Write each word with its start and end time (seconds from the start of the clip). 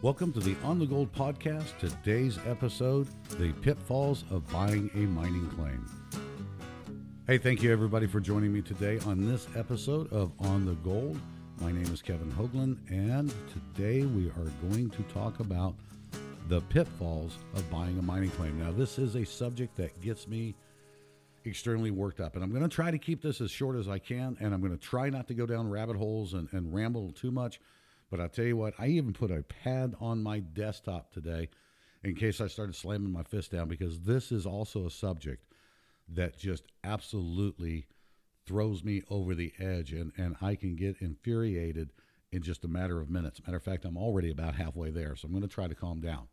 Welcome 0.00 0.32
to 0.34 0.38
the 0.38 0.54
On 0.62 0.78
the 0.78 0.86
Gold 0.86 1.12
podcast. 1.12 1.76
Today's 1.80 2.38
episode 2.46 3.08
The 3.30 3.52
Pitfalls 3.54 4.22
of 4.30 4.48
Buying 4.48 4.88
a 4.94 4.98
Mining 4.98 5.48
Claim. 5.56 5.84
Hey, 7.26 7.36
thank 7.36 7.64
you 7.64 7.72
everybody 7.72 8.06
for 8.06 8.20
joining 8.20 8.52
me 8.52 8.62
today 8.62 9.00
on 9.06 9.26
this 9.26 9.48
episode 9.56 10.12
of 10.12 10.30
On 10.38 10.64
the 10.64 10.74
Gold. 10.74 11.18
My 11.60 11.72
name 11.72 11.92
is 11.92 12.00
Kevin 12.00 12.30
Hoagland, 12.30 12.76
and 12.88 13.34
today 13.52 14.04
we 14.04 14.28
are 14.28 14.52
going 14.70 14.88
to 14.90 15.02
talk 15.12 15.40
about 15.40 15.74
the 16.46 16.60
pitfalls 16.60 17.36
of 17.56 17.68
buying 17.68 17.98
a 17.98 18.02
mining 18.02 18.30
claim. 18.30 18.56
Now, 18.56 18.70
this 18.70 19.00
is 19.00 19.16
a 19.16 19.26
subject 19.26 19.76
that 19.78 20.00
gets 20.00 20.28
me 20.28 20.54
extremely 21.44 21.90
worked 21.90 22.20
up, 22.20 22.36
and 22.36 22.44
I'm 22.44 22.50
going 22.50 22.62
to 22.62 22.68
try 22.68 22.92
to 22.92 22.98
keep 22.98 23.20
this 23.20 23.40
as 23.40 23.50
short 23.50 23.74
as 23.74 23.88
I 23.88 23.98
can, 23.98 24.36
and 24.38 24.54
I'm 24.54 24.60
going 24.60 24.78
to 24.78 24.78
try 24.78 25.10
not 25.10 25.26
to 25.26 25.34
go 25.34 25.44
down 25.44 25.68
rabbit 25.68 25.96
holes 25.96 26.34
and, 26.34 26.48
and 26.52 26.72
ramble 26.72 27.10
too 27.10 27.32
much 27.32 27.58
but 28.10 28.20
I'll 28.20 28.28
tell 28.28 28.44
you 28.44 28.56
what, 28.56 28.74
I 28.78 28.88
even 28.88 29.12
put 29.12 29.30
a 29.30 29.42
pad 29.42 29.94
on 30.00 30.22
my 30.22 30.40
desktop 30.40 31.12
today 31.12 31.48
in 32.02 32.14
case 32.14 32.40
I 32.40 32.46
started 32.46 32.74
slamming 32.74 33.12
my 33.12 33.22
fist 33.22 33.52
down 33.52 33.68
because 33.68 34.00
this 34.00 34.32
is 34.32 34.46
also 34.46 34.86
a 34.86 34.90
subject 34.90 35.44
that 36.08 36.38
just 36.38 36.64
absolutely 36.84 37.86
throws 38.46 38.82
me 38.82 39.02
over 39.10 39.34
the 39.34 39.52
edge 39.58 39.92
and, 39.92 40.12
and 40.16 40.36
I 40.40 40.54
can 40.54 40.74
get 40.74 40.96
infuriated 41.00 41.92
in 42.32 42.42
just 42.42 42.64
a 42.64 42.68
matter 42.68 43.00
of 43.00 43.10
minutes. 43.10 43.40
Matter 43.46 43.58
of 43.58 43.62
fact, 43.62 43.84
I'm 43.84 43.96
already 43.96 44.30
about 44.30 44.54
halfway 44.54 44.90
there, 44.90 45.16
so 45.16 45.26
I'm 45.26 45.32
going 45.32 45.42
to 45.42 45.48
try 45.48 45.66
to 45.68 45.74
calm 45.74 46.00
down. 46.00 46.28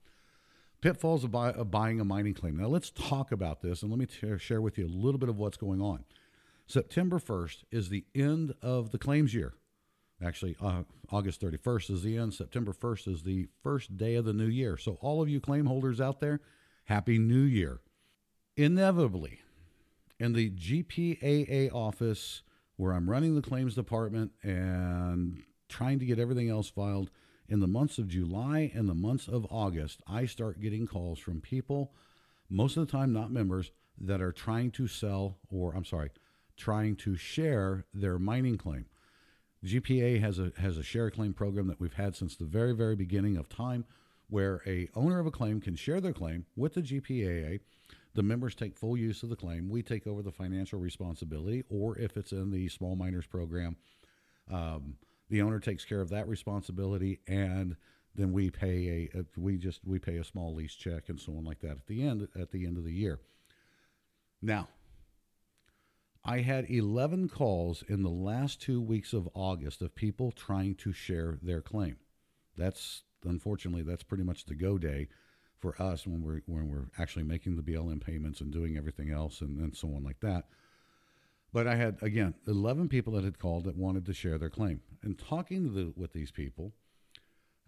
Pitfalls 0.82 1.24
of, 1.24 1.32
buy, 1.32 1.52
of 1.52 1.72
buying 1.72 2.00
a 2.00 2.06
mining 2.06 2.34
claim. 2.34 2.58
Now, 2.58 2.68
let's 2.68 2.92
talk 2.92 3.32
about 3.32 3.62
this 3.62 3.82
and 3.82 3.92
let 3.92 4.00
me 4.00 4.06
t- 4.06 4.38
share 4.38 4.62
with 4.62 4.78
you 4.78 4.86
a 4.86 4.88
little 4.88 5.18
bit 5.18 5.30
of 5.30 5.38
what's 5.38 5.58
going 5.58 5.82
on. 5.82 6.06
September 6.68 7.20
1st 7.20 7.64
is 7.72 7.90
the 7.90 8.06
end 8.14 8.54
of 8.62 8.92
the 8.92 8.98
claims 8.98 9.34
year. 9.34 9.54
Actually, 10.26 10.56
uh, 10.60 10.84
August 11.12 11.40
31st 11.40 11.92
is 11.92 12.04
the 12.04 12.18
end. 12.18 12.34
September 12.34 12.74
1st 12.74 13.14
is 13.14 13.24
the 13.24 13.48
first 13.62 13.96
day 13.96 14.16
of 14.16 14.26
the 14.26 14.34
new 14.34 14.48
year. 14.48 14.76
So, 14.76 14.98
all 15.02 15.22
of 15.22 15.30
you 15.30 15.40
claim 15.40 15.68
holders 15.68 16.02
out 16.02 16.20
there, 16.20 16.42
Happy 16.86 17.20
New 17.20 17.42
Year. 17.42 17.82
Inevitably, 18.58 19.42
in 20.20 20.34
the 20.34 20.50
GPAA 20.50 21.72
office 21.72 22.42
where 22.78 22.94
I'm 22.94 23.10
running 23.10 23.36
the 23.36 23.42
claims 23.42 23.76
department 23.76 24.32
and 24.42 25.44
trying 25.70 26.00
to 26.00 26.06
get 26.06 26.20
everything 26.20 26.50
else 26.50 26.70
filed, 26.70 27.12
in 27.48 27.60
the 27.60 27.68
months 27.68 28.00
of 28.00 28.08
July 28.08 28.72
and 28.74 28.90
the 28.90 28.96
months 28.96 29.28
of 29.28 29.46
August, 29.52 30.02
I 30.08 30.26
start 30.26 30.60
getting 30.60 30.88
calls 30.88 31.20
from 31.20 31.42
people, 31.42 31.94
most 32.50 32.76
of 32.76 32.86
the 32.86 32.92
time 32.92 33.14
not 33.14 33.32
members, 33.32 33.72
that 34.00 34.22
are 34.22 34.32
trying 34.32 34.72
to 34.72 34.88
sell 34.88 35.38
or, 35.50 35.76
I'm 35.76 35.86
sorry, 35.86 36.10
trying 36.58 36.96
to 36.98 37.16
share 37.16 37.86
their 37.94 38.18
mining 38.18 38.58
claim. 38.58 38.86
GPA 39.66 40.22
has 40.22 40.38
a 40.38 40.52
has 40.58 40.78
a 40.78 40.84
share 40.84 41.10
claim 41.10 41.34
program 41.34 41.68
that 41.68 41.80
we've 41.80 41.94
had 41.94 42.16
since 42.16 42.36
the 42.36 42.46
very 42.46 42.74
very 42.74 42.96
beginning 42.96 43.36
of 43.36 43.50
time, 43.50 43.86
where 44.30 44.62
a 44.68 44.90
owner 44.96 45.20
of 45.20 45.26
a 45.26 45.32
claim 45.32 45.60
can 45.60 45.76
share 45.76 46.00
their 46.00 46.14
claim 46.14 46.46
with 46.56 46.76
the 46.76 46.82
GPAA. 46.82 47.60
The 48.14 48.24
members 48.24 48.56
take 48.56 48.78
full 48.78 48.96
use 48.96 49.24
of 49.24 49.30
the 49.30 49.36
claim. 49.36 49.68
We 49.70 49.82
take 49.82 50.08
over 50.08 50.22
the 50.22 50.32
financial 50.32 50.80
responsibility, 50.80 51.64
or 51.70 51.98
if 51.98 52.16
it's 52.16 52.32
in 52.32 52.52
the 52.52 52.70
small 52.70 52.96
miners 52.96 53.26
program, 53.26 53.76
um, 54.50 54.96
the 55.30 55.42
owner 55.42 55.60
takes 55.60 55.84
care 55.84 56.00
of 56.00 56.10
that 56.10 56.28
responsibility, 56.28 57.20
and 57.28 57.76
then 58.14 58.32
we 58.32 58.50
pay 58.50 59.10
a, 59.14 59.26
we 59.36 59.58
just 59.58 59.82
we 59.84 60.00
pay 60.00 60.18
a 60.18 60.24
small 60.24 60.54
lease 60.54 60.76
check 60.76 61.10
and 61.10 61.20
so 61.20 61.36
on 61.38 61.44
like 61.44 61.60
that 61.60 61.72
at 61.72 61.88
the 61.88 62.08
end 62.08 62.28
at 62.40 62.52
the 62.52 62.66
end 62.66 62.78
of 62.78 62.84
the 62.84 62.94
year. 62.94 63.20
Now, 64.42 64.70
I 66.28 66.40
had 66.40 66.70
11 66.72 67.30
calls 67.30 67.84
in 67.88 68.02
the 68.02 68.10
last 68.10 68.60
two 68.60 68.82
weeks 68.82 69.14
of 69.14 69.30
August 69.36 69.84
of 69.84 69.94
people 69.94 70.32
trying 70.32 70.74
to 70.76 70.92
share 70.92 71.38
their 71.44 71.62
claim. 71.62 71.98
That's 72.58 73.04
unfortunately 73.24 73.84
that's 73.84 74.04
pretty 74.04 74.24
much 74.24 74.46
the 74.46 74.56
go 74.56 74.80
day 74.80 75.08
for 75.60 75.80
us 75.82 76.08
when 76.08 76.24
we're 76.24 76.42
when 76.48 76.68
we're 76.68 76.88
actually 76.98 77.24
making 77.24 77.56
the 77.56 77.62
BLM 77.62 78.04
payments 78.04 78.42
and 78.42 78.52
doing 78.52 78.76
everything 78.76 79.12
else 79.12 79.42
and, 79.42 79.60
and 79.60 79.76
so 79.76 79.90
on 79.90 80.04
like 80.04 80.20
that. 80.22 80.46
But 81.54 81.68
I 81.68 81.76
had 81.76 81.98
again 82.02 82.34
11 82.48 82.90
people 82.90 83.14
that 83.14 83.24
had 83.24 83.38
called 83.38 83.66
that 83.66 83.78
wanted 83.78 84.06
to 84.08 84.14
share 84.14 84.40
their 84.40 84.50
claim. 84.50 84.82
And 85.04 85.20
talking 85.20 85.76
the, 85.76 85.94
with 85.96 86.12
these 86.12 86.32
people, 86.32 86.74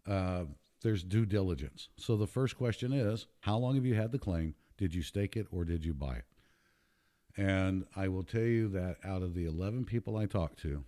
uh, 0.07 0.45
there's 0.81 1.03
due 1.03 1.27
diligence. 1.27 1.89
So 1.97 2.17
the 2.17 2.27
first 2.27 2.57
question 2.57 2.91
is, 2.91 3.27
how 3.41 3.57
long 3.57 3.75
have 3.75 3.85
you 3.85 3.93
had 3.95 4.11
the 4.11 4.19
claim? 4.19 4.55
Did 4.77 4.95
you 4.95 5.03
stake 5.03 5.37
it 5.37 5.47
or 5.51 5.63
did 5.63 5.85
you 5.85 5.93
buy 5.93 6.15
it? 6.15 6.25
And 7.37 7.85
I 7.95 8.07
will 8.07 8.23
tell 8.23 8.41
you 8.41 8.67
that 8.69 8.97
out 9.05 9.21
of 9.21 9.35
the 9.35 9.45
11 9.45 9.85
people 9.85 10.17
I 10.17 10.25
talked 10.25 10.59
to, 10.61 10.83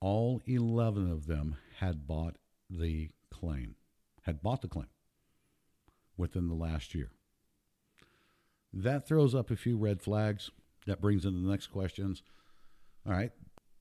all 0.00 0.40
11 0.46 1.10
of 1.10 1.26
them 1.26 1.56
had 1.78 2.06
bought 2.06 2.36
the 2.70 3.10
claim, 3.30 3.74
had 4.22 4.40
bought 4.40 4.62
the 4.62 4.68
claim 4.68 4.86
within 6.16 6.48
the 6.48 6.54
last 6.54 6.94
year. 6.94 7.10
That 8.72 9.08
throws 9.08 9.34
up 9.34 9.50
a 9.50 9.56
few 9.56 9.76
red 9.76 10.00
flags. 10.00 10.50
That 10.86 11.00
brings 11.00 11.24
into 11.24 11.40
the 11.40 11.50
next 11.50 11.68
questions. 11.68 12.22
All 13.06 13.12
right, 13.12 13.32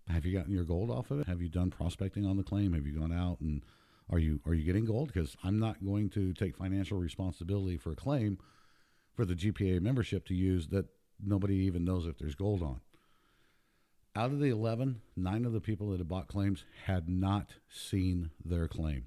have 0.08 0.26
you 0.26 0.36
gotten 0.36 0.54
your 0.54 0.64
gold 0.64 0.90
off 0.90 1.12
of 1.12 1.20
it? 1.20 1.28
Have 1.28 1.42
you 1.42 1.50
done 1.50 1.70
prospecting 1.70 2.26
on 2.26 2.38
the 2.38 2.44
claim? 2.44 2.74
Have 2.74 2.88
you 2.88 2.98
gone 2.98 3.14
out 3.14 3.40
and 3.42 3.64
are 4.10 4.20
you 4.20 4.40
are 4.46 4.54
you 4.54 4.64
getting 4.64 4.86
gold? 4.86 5.12
Because 5.14 5.36
I'm 5.44 5.60
not 5.60 5.84
going 5.84 6.10
to 6.12 6.34
take 6.34 6.58
financial 6.58 6.98
responsibility 6.98 7.78
for 7.78 7.92
a 7.92 7.96
claim 7.96 8.38
for 9.14 9.26
the 9.26 9.36
GPA 9.36 9.82
membership 9.82 10.26
to 10.28 10.34
use 10.34 10.70
that 10.70 10.86
nobody 11.24 11.56
even 11.56 11.86
knows 11.86 12.06
if 12.06 12.18
there's 12.18 12.36
gold 12.36 12.62
on. 12.62 12.82
Out 14.16 14.32
of 14.32 14.40
the 14.40 14.50
11, 14.50 15.02
nine 15.16 15.46
of 15.46 15.54
the 15.54 15.62
people 15.62 15.92
that 15.92 16.00
had 16.00 16.08
bought 16.08 16.28
claims 16.28 16.66
had 16.86 17.08
not 17.08 17.54
seen 17.70 18.32
their 18.44 18.68
claim. 18.68 19.06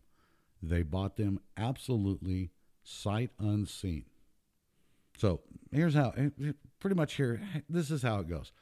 They 0.62 0.82
bought 0.82 1.16
them 1.16 1.40
absolutely 1.56 2.50
sight 2.84 3.30
unseen. 3.38 4.04
So 5.18 5.40
here's 5.72 5.94
how, 5.94 6.12
eh, 6.16 6.52
pretty 6.78 6.96
much 6.96 7.14
here, 7.14 7.40
this 7.68 7.90
is 7.90 8.02
how 8.02 8.20
it 8.20 8.28
goes. 8.28 8.52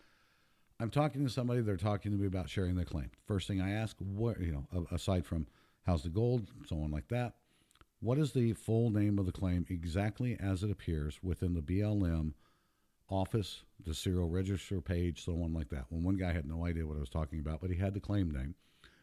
I'm 0.80 0.90
talking 0.90 1.24
to 1.24 1.30
somebody, 1.30 1.60
they're 1.60 1.76
talking 1.76 2.12
to 2.12 2.18
me 2.18 2.26
about 2.26 2.48
sharing 2.48 2.76
their 2.76 2.84
claim. 2.84 3.10
First 3.26 3.48
thing 3.48 3.60
I 3.60 3.72
ask, 3.72 3.96
what, 3.98 4.40
you 4.40 4.52
know, 4.52 4.86
aside 4.92 5.26
from 5.26 5.46
how's 5.84 6.04
the 6.04 6.08
gold, 6.08 6.46
so 6.66 6.80
on 6.80 6.90
like 6.90 7.08
that, 7.08 7.34
what 8.00 8.18
is 8.18 8.32
the 8.32 8.52
full 8.52 8.90
name 8.90 9.18
of 9.18 9.26
the 9.26 9.32
claim 9.32 9.66
exactly 9.68 10.36
as 10.40 10.62
it 10.62 10.70
appears 10.70 11.18
within 11.22 11.54
the 11.54 11.62
BLM 11.62 12.32
office, 13.08 13.62
the 13.84 13.94
serial 13.94 14.28
register 14.28 14.80
page, 14.80 15.24
so 15.24 15.32
on 15.42 15.52
like 15.52 15.70
that. 15.70 15.86
When 15.88 16.02
one 16.02 16.16
guy 16.16 16.32
had 16.32 16.46
no 16.46 16.66
idea 16.66 16.86
what 16.86 16.96
I 16.96 17.00
was 17.00 17.10
talking 17.10 17.40
about, 17.40 17.60
but 17.60 17.70
he 17.70 17.76
had 17.76 17.94
the 17.94 18.00
claim 18.00 18.30
name. 18.30 18.54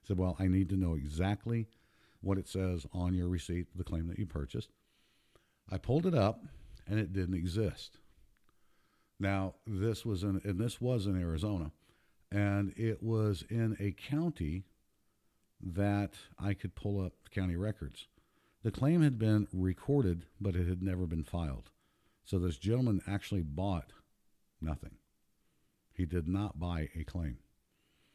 said, 0.03 0.17
Well, 0.17 0.35
I 0.39 0.47
need 0.47 0.69
to 0.69 0.77
know 0.77 0.93
exactly 0.93 1.67
what 2.21 2.37
it 2.37 2.47
says 2.47 2.85
on 2.93 3.13
your 3.13 3.27
receipt, 3.27 3.67
the 3.75 3.83
claim 3.83 4.07
that 4.07 4.19
you 4.19 4.25
purchased. 4.25 4.69
I 5.71 5.77
pulled 5.77 6.05
it 6.05 6.13
up 6.13 6.43
and 6.87 6.99
it 6.99 7.13
didn't 7.13 7.35
exist. 7.35 7.97
Now, 9.19 9.55
this 9.65 10.05
was 10.05 10.23
in 10.23 10.41
and 10.43 10.59
this 10.59 10.81
was 10.81 11.05
in 11.05 11.19
Arizona, 11.19 11.71
and 12.31 12.73
it 12.75 13.01
was 13.01 13.43
in 13.49 13.77
a 13.79 13.91
county 13.91 14.65
that 15.61 16.13
I 16.37 16.53
could 16.53 16.75
pull 16.75 17.03
up 17.03 17.13
county 17.31 17.55
records. 17.55 18.07
The 18.63 18.71
claim 18.71 19.01
had 19.01 19.17
been 19.17 19.47
recorded, 19.53 20.25
but 20.41 20.55
it 20.55 20.67
had 20.67 20.81
never 20.81 21.05
been 21.05 21.23
filed. 21.23 21.69
So 22.25 22.39
this 22.39 22.57
gentleman 22.57 23.01
actually 23.07 23.43
bought 23.43 23.91
nothing. 24.59 24.97
He 25.93 26.05
did 26.05 26.27
not 26.27 26.59
buy 26.59 26.89
a 26.95 27.03
claim. 27.03 27.37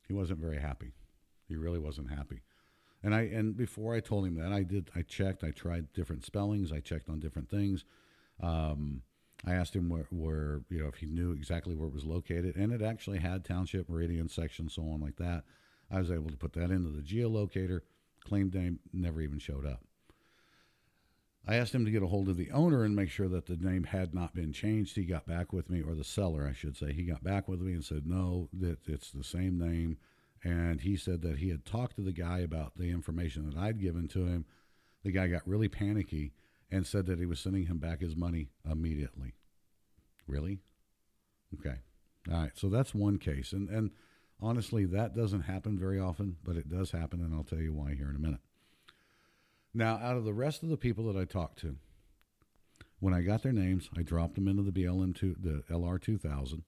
He 0.07 0.13
wasn't 0.13 0.41
very 0.41 0.59
happy. 0.59 0.93
He 1.49 1.57
really 1.57 1.79
wasn't 1.79 2.11
happy. 2.11 2.43
And 3.03 3.15
I 3.15 3.23
and 3.23 3.57
before 3.57 3.95
I 3.95 4.01
told 4.01 4.27
him 4.27 4.35
that, 4.35 4.53
I 4.53 4.63
did. 4.63 4.91
I 4.95 5.03
checked. 5.03 5.43
I 5.43 5.53
tried 5.53 5.93
different 5.93 6.25
spellings. 6.25 6.73
I 6.73 6.81
checked 6.81 7.09
on 7.09 7.21
different 7.21 7.49
things. 7.49 7.85
Um, 8.43 9.03
I 9.47 9.55
asked 9.55 9.75
him 9.75 9.89
where, 9.89 10.07
where, 10.11 10.61
you 10.69 10.81
know, 10.81 10.89
if 10.89 10.97
he 10.97 11.07
knew 11.07 11.33
exactly 11.33 11.75
where 11.75 11.89
it 11.89 11.95
was 11.95 12.05
located, 12.05 12.57
and 12.57 12.73
it 12.73 12.83
actually 12.83 13.19
had 13.19 13.45
township, 13.45 13.89
meridian, 13.89 14.29
section, 14.29 14.69
so 14.69 14.83
on 14.83 15.01
like 15.01 15.17
that. 15.17 15.45
I 15.91 15.99
was 15.99 16.11
able 16.11 16.31
to 16.31 16.37
put 16.37 16.53
that 16.55 16.71
into 16.71 16.91
the 16.91 17.03
geolocator. 17.03 17.81
Claim 18.23 18.51
name 18.53 18.81
never 18.93 19.21
even 19.23 19.39
showed 19.39 19.65
up. 19.65 19.83
I 21.47 21.57
asked 21.57 21.75
him 21.75 21.85
to 21.85 21.91
get 21.91 22.03
a 22.03 22.07
hold 22.07 22.29
of 22.29 22.37
the 22.37 22.51
owner 22.51 22.85
and 22.85 22.95
make 22.95 23.11
sure 23.11 23.29
that 23.29 23.47
the 23.47 23.57
name 23.57 23.85
had 23.85 24.15
not 24.15 24.35
been 24.35 24.53
changed. 24.53 24.95
He 24.95 25.05
got 25.05 25.27
back 25.27 25.53
with 25.53 25.71
me, 25.71 25.81
or 25.81 25.95
the 25.95 26.05
seller, 26.05 26.47
I 26.47 26.53
should 26.53 26.77
say. 26.77 26.93
He 26.93 27.05
got 27.05 27.25
back 27.25 27.49
with 27.49 27.61
me 27.61 27.73
and 27.73 27.85
said, 27.85 28.07
no, 28.07 28.49
that 28.53 28.87
it's 28.87 29.11
the 29.11 29.25
same 29.25 29.59
name. 29.59 29.97
And 30.45 30.81
he 30.81 30.97
said 30.97 31.23
that 31.23 31.39
he 31.39 31.49
had 31.49 31.65
talked 31.65 31.97
to 31.97 32.03
the 32.03 32.13
guy 32.13 32.39
about 32.41 32.77
the 32.77 32.91
information 32.91 33.49
that 33.49 33.59
I'd 33.59 33.81
given 33.81 34.07
to 34.09 34.27
him. 34.27 34.45
The 35.03 35.13
guy 35.13 35.29
got 35.29 35.49
really 35.49 35.69
panicky 35.69 36.33
and 36.71 36.87
said 36.87 37.07
that 37.07 37.19
he 37.19 37.27
was 37.27 37.41
sending 37.41 37.67
him 37.67 37.79
back 37.79 38.01
his 38.01 38.17
money 38.17 38.51
immediately. 38.71 39.35
Really? 40.27 40.61
Okay. 41.59 41.79
All 42.31 42.39
right. 42.39 42.53
So 42.55 42.69
that's 42.69 42.95
one 42.95 43.19
case. 43.19 43.53
And, 43.53 43.69
and 43.69 43.91
honestly, 44.41 44.85
that 44.87 45.17
doesn't 45.17 45.43
happen 45.43 45.79
very 45.79 45.99
often, 45.99 46.37
but 46.45 46.57
it 46.57 46.71
does 46.71 46.91
happen. 46.91 47.21
And 47.21 47.35
I'll 47.35 47.45
tell 47.45 47.61
you 47.61 47.73
why 47.73 47.95
here 47.95 48.11
in 48.11 48.17
a 48.17 48.21
minute. 48.21 48.41
Now, 49.73 49.97
out 50.03 50.17
of 50.17 50.25
the 50.25 50.35
rest 50.35 50.63
of 50.63 50.69
the 50.69 50.77
people 50.77 51.05
that 51.13 51.21
I 51.21 51.25
talked 51.25 51.59
to, 51.61 51.77
when 52.99 53.15
I 53.15 53.23
got 53.23 53.43
their 53.43 53.53
names, 53.53 53.89
I 53.97 54.03
dropped 54.03 54.35
them 54.35 54.49
into 54.49 54.63
the 54.63 54.73
BLM 54.73 55.15
two, 55.15 55.37
the 55.41 55.63
LR 55.73 56.01
two 56.01 56.19
thousand, 56.19 56.65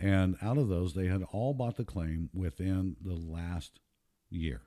and 0.00 0.36
out 0.42 0.58
of 0.58 0.68
those, 0.68 0.94
they 0.94 1.06
had 1.06 1.22
all 1.32 1.54
bought 1.54 1.76
the 1.76 1.84
claim 1.84 2.28
within 2.34 2.96
the 3.02 3.14
last 3.14 3.80
year. 4.30 4.62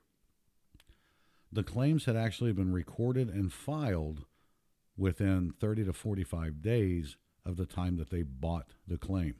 the 1.52 1.64
claims 1.64 2.06
had 2.06 2.16
actually 2.16 2.54
been 2.54 2.72
recorded 2.72 3.30
and 3.30 3.52
filed 3.52 4.26
within 4.98 5.52
30 5.60 5.86
to 5.86 5.94
45 5.94 6.62
days 6.62 7.18
of 7.46 7.58
the 7.58 7.66
time 7.66 7.98
that 7.98 8.10
they 8.10 8.22
bought 8.24 8.74
the 8.88 8.98
claim. 8.98 9.36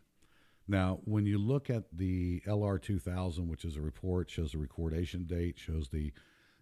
Now, 0.68 1.00
when 1.04 1.25
you 1.25 1.38
look 1.38 1.69
at 1.69 1.86
the 1.92 2.42
LR 2.48 2.81
2000, 2.81 3.48
which 3.48 3.66
is 3.66 3.75
a 3.75 3.81
report, 3.81 4.30
shows 4.30 4.51
the 4.54 4.57
recordation 4.60 5.25
date, 5.25 5.57
shows 5.60 5.89
the, 5.89 6.13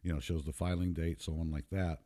you 0.03 0.13
know, 0.13 0.19
shows 0.19 0.45
the 0.45 0.53
filing 0.53 0.93
date, 0.93 1.21
so 1.21 1.33
on 1.33 1.51
like 1.51 1.69
that. 1.71 1.99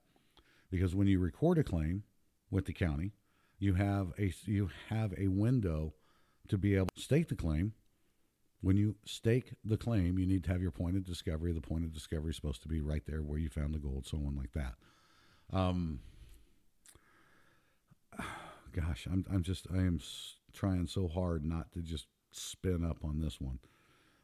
Because 0.69 0.95
when 0.95 1.07
you 1.07 1.19
record 1.19 1.57
a 1.57 1.63
claim 1.63 2.03
with 2.49 2.65
the 2.65 2.73
county, 2.73 3.11
you 3.59 3.73
have 3.75 4.13
a 4.17 4.33
you 4.45 4.69
have 4.89 5.13
a 5.17 5.27
window 5.27 5.93
to 6.47 6.57
be 6.57 6.75
able 6.75 6.87
to 6.95 7.01
stake 7.01 7.27
the 7.27 7.35
claim. 7.35 7.73
When 8.61 8.77
you 8.77 8.95
stake 9.05 9.53
the 9.65 9.77
claim, 9.77 10.19
you 10.19 10.25
need 10.27 10.43
to 10.43 10.51
have 10.51 10.61
your 10.61 10.71
point 10.71 10.95
of 10.95 11.03
discovery. 11.03 11.51
The 11.51 11.61
point 11.61 11.83
of 11.83 11.93
discovery 11.93 12.29
is 12.29 12.35
supposed 12.35 12.61
to 12.61 12.67
be 12.67 12.79
right 12.79 13.03
there 13.07 13.21
where 13.21 13.39
you 13.39 13.49
found 13.49 13.73
the 13.73 13.79
gold, 13.79 14.05
so 14.05 14.17
on 14.17 14.35
like 14.35 14.51
that. 14.53 14.75
Um, 15.51 15.99
gosh, 18.71 19.07
I'm 19.11 19.25
I'm 19.31 19.43
just 19.43 19.67
I 19.73 19.77
am 19.77 19.99
trying 20.53 20.87
so 20.87 21.07
hard 21.07 21.45
not 21.45 21.71
to 21.73 21.81
just 21.81 22.05
spin 22.31 22.85
up 22.85 23.03
on 23.03 23.19
this 23.19 23.39
one. 23.39 23.59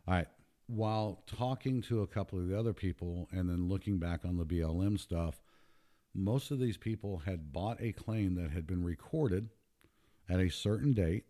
All 0.07 0.13
right. 0.13 0.27
While 0.67 1.23
talking 1.25 1.81
to 1.83 2.01
a 2.01 2.07
couple 2.07 2.39
of 2.39 2.47
the 2.47 2.59
other 2.59 2.73
people 2.73 3.29
and 3.31 3.49
then 3.49 3.69
looking 3.69 3.99
back 3.99 4.25
on 4.25 4.37
the 4.37 4.45
BLM 4.45 4.99
stuff, 4.99 5.39
most 6.13 6.51
of 6.51 6.59
these 6.59 6.77
people 6.77 7.19
had 7.19 7.53
bought 7.53 7.81
a 7.81 7.93
claim 7.93 8.35
that 8.35 8.51
had 8.51 8.67
been 8.67 8.83
recorded 8.83 9.49
at 10.27 10.39
a 10.39 10.49
certain 10.49 10.93
date 10.93 11.25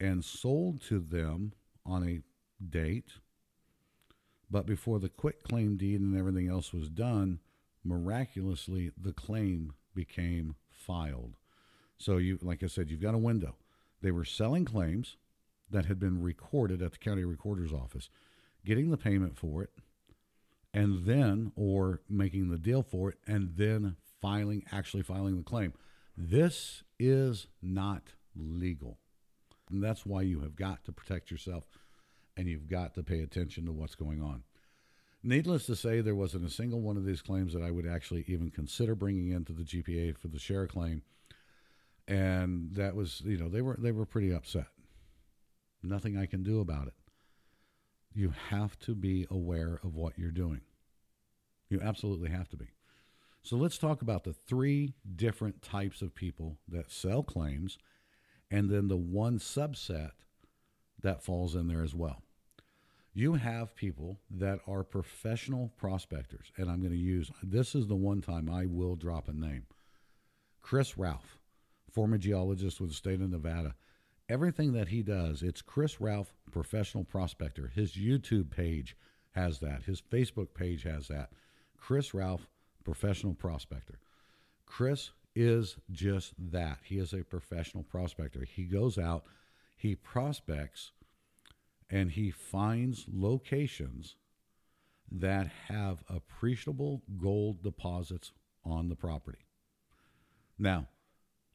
and 0.00 0.24
sold 0.24 0.80
to 0.80 0.98
them 0.98 1.52
on 1.86 2.08
a 2.08 2.20
date. 2.68 3.12
But 4.50 4.66
before 4.66 4.98
the 4.98 5.08
quit 5.08 5.44
claim 5.44 5.76
deed 5.76 6.00
and 6.00 6.18
everything 6.18 6.48
else 6.48 6.72
was 6.72 6.88
done, 6.88 7.38
miraculously 7.84 8.90
the 9.00 9.12
claim 9.12 9.72
became 9.94 10.56
filed. 10.70 11.36
So 11.98 12.16
you 12.16 12.38
like 12.42 12.62
I 12.62 12.66
said, 12.66 12.90
you've 12.90 13.00
got 13.00 13.14
a 13.14 13.18
window. 13.18 13.54
They 14.02 14.10
were 14.10 14.24
selling 14.24 14.64
claims 14.64 15.16
that 15.70 15.86
had 15.86 15.98
been 15.98 16.22
recorded 16.22 16.82
at 16.82 16.92
the 16.92 16.98
county 16.98 17.24
recorder's 17.24 17.72
office, 17.72 18.10
getting 18.64 18.90
the 18.90 18.96
payment 18.96 19.38
for 19.38 19.62
it, 19.62 19.70
and 20.72 21.04
then 21.04 21.52
or 21.56 22.00
making 22.08 22.48
the 22.48 22.58
deal 22.58 22.82
for 22.82 23.10
it 23.10 23.18
and 23.26 23.54
then 23.56 23.96
filing 24.20 24.64
actually 24.72 25.02
filing 25.02 25.36
the 25.36 25.42
claim. 25.42 25.72
This 26.16 26.82
is 26.98 27.46
not 27.62 28.02
legal. 28.36 28.98
And 29.70 29.82
that's 29.82 30.04
why 30.04 30.22
you 30.22 30.40
have 30.40 30.56
got 30.56 30.84
to 30.84 30.92
protect 30.92 31.30
yourself 31.30 31.64
and 32.36 32.48
you've 32.48 32.68
got 32.68 32.94
to 32.94 33.02
pay 33.02 33.20
attention 33.20 33.66
to 33.66 33.72
what's 33.72 33.94
going 33.94 34.22
on. 34.22 34.42
Needless 35.22 35.66
to 35.66 35.76
say, 35.76 36.00
there 36.00 36.14
wasn't 36.14 36.46
a 36.46 36.50
single 36.50 36.80
one 36.80 36.96
of 36.96 37.04
these 37.04 37.20
claims 37.20 37.52
that 37.52 37.62
I 37.62 37.70
would 37.70 37.86
actually 37.86 38.24
even 38.26 38.50
consider 38.50 38.94
bringing 38.94 39.30
into 39.30 39.52
the 39.52 39.64
GPA 39.64 40.16
for 40.16 40.28
the 40.28 40.38
share 40.38 40.66
claim. 40.66 41.02
And 42.08 42.74
that 42.74 42.94
was, 42.96 43.20
you 43.24 43.36
know, 43.36 43.48
they 43.48 43.60
were 43.60 43.76
they 43.78 43.92
were 43.92 44.06
pretty 44.06 44.32
upset. 44.32 44.66
Nothing 45.82 46.16
I 46.16 46.26
can 46.26 46.42
do 46.42 46.60
about 46.60 46.88
it. 46.88 46.94
You 48.12 48.32
have 48.48 48.78
to 48.80 48.94
be 48.94 49.26
aware 49.30 49.80
of 49.82 49.94
what 49.94 50.18
you're 50.18 50.30
doing. 50.30 50.60
You 51.68 51.80
absolutely 51.80 52.30
have 52.30 52.48
to 52.50 52.56
be. 52.56 52.68
So 53.42 53.56
let's 53.56 53.78
talk 53.78 54.02
about 54.02 54.24
the 54.24 54.32
three 54.32 54.94
different 55.16 55.62
types 55.62 56.02
of 56.02 56.14
people 56.14 56.58
that 56.68 56.90
sell 56.90 57.22
claims 57.22 57.78
and 58.50 58.68
then 58.68 58.88
the 58.88 58.96
one 58.96 59.38
subset 59.38 60.10
that 61.00 61.22
falls 61.22 61.54
in 61.54 61.68
there 61.68 61.82
as 61.82 61.94
well. 61.94 62.22
You 63.12 63.34
have 63.34 63.74
people 63.74 64.20
that 64.30 64.60
are 64.66 64.84
professional 64.84 65.72
prospectors, 65.76 66.52
and 66.56 66.70
I'm 66.70 66.80
going 66.80 66.92
to 66.92 66.98
use 66.98 67.30
this 67.42 67.74
is 67.74 67.86
the 67.86 67.96
one 67.96 68.20
time 68.20 68.48
I 68.48 68.66
will 68.66 68.94
drop 68.94 69.28
a 69.28 69.32
name. 69.32 69.66
Chris 70.62 70.96
Ralph, 70.96 71.38
former 71.90 72.18
geologist 72.18 72.80
with 72.80 72.90
the 72.90 72.96
state 72.96 73.20
of 73.20 73.30
Nevada. 73.30 73.74
Everything 74.30 74.74
that 74.74 74.86
he 74.86 75.02
does, 75.02 75.42
it's 75.42 75.60
Chris 75.60 76.00
Ralph, 76.00 76.32
professional 76.52 77.02
prospector. 77.02 77.66
His 77.74 77.94
YouTube 77.94 78.48
page 78.48 78.96
has 79.32 79.58
that, 79.58 79.82
his 79.82 80.00
Facebook 80.00 80.54
page 80.54 80.84
has 80.84 81.08
that. 81.08 81.30
Chris 81.76 82.14
Ralph, 82.14 82.46
professional 82.84 83.34
prospector. 83.34 83.98
Chris 84.66 85.10
is 85.34 85.78
just 85.90 86.34
that. 86.52 86.78
He 86.84 86.98
is 86.98 87.12
a 87.12 87.24
professional 87.24 87.82
prospector. 87.82 88.44
He 88.44 88.62
goes 88.66 88.98
out, 88.98 89.24
he 89.76 89.96
prospects, 89.96 90.92
and 91.90 92.12
he 92.12 92.30
finds 92.30 93.06
locations 93.12 94.14
that 95.10 95.48
have 95.66 96.04
appreciable 96.08 97.02
gold 97.20 97.64
deposits 97.64 98.30
on 98.64 98.88
the 98.88 98.94
property. 98.94 99.44
Now, 100.56 100.86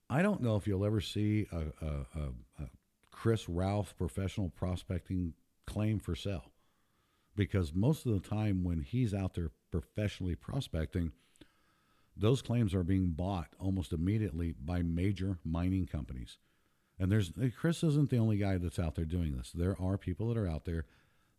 I 0.09 0.21
don't 0.21 0.41
know 0.41 0.55
if 0.55 0.67
you'll 0.67 0.85
ever 0.85 1.01
see 1.01 1.47
a, 1.51 1.85
a, 1.85 1.89
a, 1.89 2.63
a 2.63 2.69
Chris 3.11 3.49
Ralph 3.49 3.95
professional 3.97 4.49
prospecting 4.49 5.33
claim 5.65 5.99
for 5.99 6.15
sale 6.15 6.51
because 7.35 7.73
most 7.73 8.05
of 8.05 8.13
the 8.13 8.27
time 8.27 8.63
when 8.63 8.81
he's 8.81 9.13
out 9.13 9.33
there 9.33 9.51
professionally 9.71 10.35
prospecting, 10.35 11.11
those 12.15 12.41
claims 12.41 12.73
are 12.73 12.83
being 12.83 13.07
bought 13.09 13.49
almost 13.59 13.91
immediately 13.91 14.53
by 14.53 14.81
major 14.81 15.37
mining 15.43 15.85
companies. 15.85 16.37
And 16.97 17.11
there's 17.11 17.33
Chris 17.57 17.83
isn't 17.83 18.09
the 18.09 18.19
only 18.19 18.37
guy 18.37 18.57
that's 18.57 18.79
out 18.79 18.95
there 18.95 19.05
doing 19.05 19.35
this. 19.35 19.51
There 19.51 19.75
are 19.81 19.97
people 19.97 20.29
that 20.29 20.37
are 20.37 20.47
out 20.47 20.63
there 20.63 20.85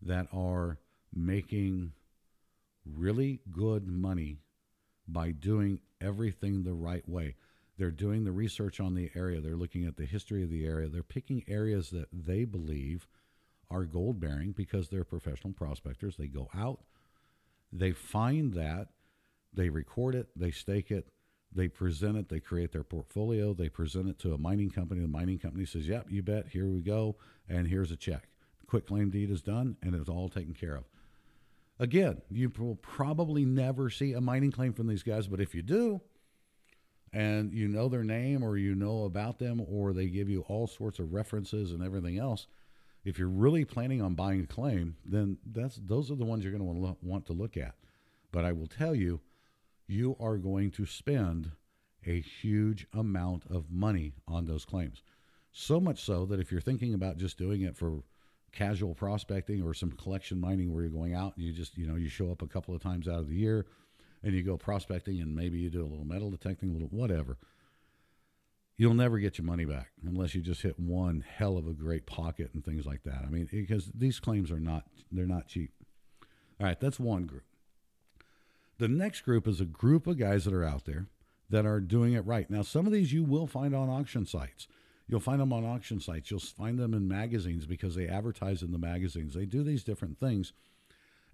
that 0.02 0.26
are 0.32 0.78
making 1.14 1.92
really 2.84 3.40
good 3.50 3.86
money 3.86 4.40
by 5.08 5.30
doing 5.30 5.80
everything 6.00 6.62
the 6.62 6.74
right 6.74 7.08
way. 7.08 7.36
They're 7.78 7.90
doing 7.90 8.24
the 8.24 8.32
research 8.32 8.80
on 8.80 8.94
the 8.94 9.10
area. 9.14 9.40
They're 9.40 9.56
looking 9.56 9.84
at 9.84 9.96
the 9.96 10.06
history 10.06 10.42
of 10.42 10.50
the 10.50 10.64
area. 10.64 10.88
They're 10.88 11.02
picking 11.02 11.44
areas 11.46 11.90
that 11.90 12.08
they 12.12 12.44
believe 12.44 13.06
are 13.70 13.84
gold 13.84 14.20
bearing 14.20 14.52
because 14.52 14.88
they're 14.88 15.04
professional 15.04 15.52
prospectors. 15.52 16.16
They 16.16 16.28
go 16.28 16.48
out, 16.54 16.80
they 17.72 17.92
find 17.92 18.54
that, 18.54 18.88
they 19.52 19.68
record 19.68 20.14
it, 20.14 20.28
they 20.36 20.50
stake 20.50 20.90
it, 20.90 21.08
they 21.52 21.68
present 21.68 22.16
it, 22.16 22.28
they 22.28 22.40
create 22.40 22.72
their 22.72 22.84
portfolio, 22.84 23.54
they 23.54 23.68
present 23.68 24.08
it 24.08 24.18
to 24.20 24.34
a 24.34 24.38
mining 24.38 24.70
company. 24.70 25.00
The 25.00 25.08
mining 25.08 25.38
company 25.38 25.64
says, 25.64 25.88
Yep, 25.88 26.06
you 26.10 26.22
bet, 26.22 26.48
here 26.48 26.68
we 26.68 26.82
go, 26.82 27.16
and 27.48 27.66
here's 27.66 27.90
a 27.90 27.96
check. 27.96 28.28
Quit 28.66 28.86
claim 28.86 29.10
deed 29.10 29.30
is 29.30 29.42
done, 29.42 29.76
and 29.82 29.94
it's 29.94 30.08
all 30.08 30.28
taken 30.28 30.54
care 30.54 30.76
of. 30.76 30.84
Again, 31.78 32.22
you 32.30 32.50
will 32.58 32.76
probably 32.76 33.44
never 33.44 33.90
see 33.90 34.12
a 34.12 34.20
mining 34.20 34.50
claim 34.50 34.72
from 34.72 34.86
these 34.86 35.02
guys, 35.02 35.26
but 35.26 35.40
if 35.40 35.54
you 35.54 35.62
do, 35.62 36.00
and 37.16 37.50
you 37.54 37.66
know 37.66 37.88
their 37.88 38.04
name 38.04 38.44
or 38.44 38.58
you 38.58 38.74
know 38.74 39.04
about 39.04 39.38
them, 39.38 39.64
or 39.66 39.94
they 39.94 40.06
give 40.06 40.28
you 40.28 40.42
all 40.48 40.66
sorts 40.66 40.98
of 40.98 41.14
references 41.14 41.72
and 41.72 41.82
everything 41.82 42.18
else, 42.18 42.46
if 43.06 43.18
you're 43.18 43.28
really 43.28 43.64
planning 43.64 44.02
on 44.02 44.14
buying 44.14 44.42
a 44.42 44.46
claim, 44.46 44.96
then 45.02 45.38
that's 45.50 45.80
those 45.82 46.10
are 46.10 46.14
the 46.14 46.26
ones 46.26 46.44
you're 46.44 46.52
going 46.52 46.60
to 46.60 46.80
want 46.80 47.00
to, 47.00 47.06
want 47.06 47.26
to 47.26 47.32
look 47.32 47.56
at. 47.56 47.74
But 48.32 48.44
I 48.44 48.52
will 48.52 48.66
tell 48.66 48.94
you, 48.94 49.20
you 49.86 50.14
are 50.20 50.36
going 50.36 50.70
to 50.72 50.84
spend 50.84 51.52
a 52.04 52.20
huge 52.20 52.86
amount 52.92 53.44
of 53.48 53.70
money 53.70 54.12
on 54.28 54.44
those 54.44 54.66
claims. 54.66 55.02
So 55.52 55.80
much 55.80 56.04
so 56.04 56.26
that 56.26 56.38
if 56.38 56.52
you're 56.52 56.60
thinking 56.60 56.92
about 56.92 57.16
just 57.16 57.38
doing 57.38 57.62
it 57.62 57.78
for 57.78 58.02
casual 58.52 58.94
prospecting 58.94 59.62
or 59.62 59.72
some 59.72 59.92
collection 59.92 60.38
mining 60.38 60.70
where 60.70 60.82
you're 60.82 60.92
going 60.92 61.14
out 61.14 61.34
and 61.36 61.46
you 61.46 61.52
just, 61.54 61.78
you 61.78 61.86
know, 61.86 61.96
you 61.96 62.10
show 62.10 62.30
up 62.30 62.42
a 62.42 62.46
couple 62.46 62.74
of 62.74 62.82
times 62.82 63.08
out 63.08 63.20
of 63.20 63.28
the 63.28 63.36
year 63.36 63.64
and 64.26 64.34
you 64.34 64.42
go 64.42 64.56
prospecting 64.58 65.20
and 65.20 65.34
maybe 65.34 65.58
you 65.58 65.70
do 65.70 65.82
a 65.82 65.88
little 65.88 66.04
metal 66.04 66.30
detecting, 66.30 66.70
a 66.70 66.72
little 66.72 66.88
whatever 66.88 67.38
you'll 68.76 68.94
never 68.94 69.18
get 69.18 69.38
your 69.38 69.44
money 69.46 69.64
back 69.64 69.90
unless 70.04 70.34
you 70.34 70.40
just 70.40 70.62
hit 70.62 70.78
one 70.78 71.24
hell 71.36 71.56
of 71.56 71.66
a 71.66 71.72
great 71.72 72.06
pocket 72.06 72.50
and 72.54 72.64
things 72.64 72.84
like 72.86 73.02
that. 73.04 73.22
I 73.26 73.30
mean, 73.30 73.48
because 73.50 73.90
these 73.94 74.20
claims 74.20 74.50
are 74.50 74.60
not 74.60 74.84
they're 75.10 75.26
not 75.26 75.48
cheap. 75.48 75.70
All 76.60 76.66
right, 76.66 76.78
that's 76.78 77.00
one 77.00 77.26
group. 77.26 77.44
The 78.78 78.88
next 78.88 79.22
group 79.22 79.48
is 79.48 79.60
a 79.60 79.66
group 79.66 80.06
of 80.06 80.18
guys 80.18 80.44
that 80.44 80.54
are 80.54 80.64
out 80.64 80.84
there 80.84 81.06
that 81.48 81.64
are 81.64 81.80
doing 81.80 82.12
it 82.12 82.26
right. 82.26 82.50
Now, 82.50 82.62
some 82.62 82.86
of 82.86 82.92
these 82.92 83.12
you 83.12 83.24
will 83.24 83.46
find 83.46 83.74
on 83.74 83.88
auction 83.88 84.26
sites. 84.26 84.68
You'll 85.08 85.20
find 85.20 85.40
them 85.40 85.52
on 85.52 85.64
auction 85.64 86.00
sites. 86.00 86.30
You'll 86.30 86.40
find 86.40 86.78
them 86.78 86.92
in 86.92 87.06
magazines 87.06 87.64
because 87.64 87.94
they 87.94 88.08
advertise 88.08 88.62
in 88.62 88.72
the 88.72 88.78
magazines. 88.78 89.34
They 89.34 89.46
do 89.46 89.62
these 89.62 89.84
different 89.84 90.18
things. 90.18 90.52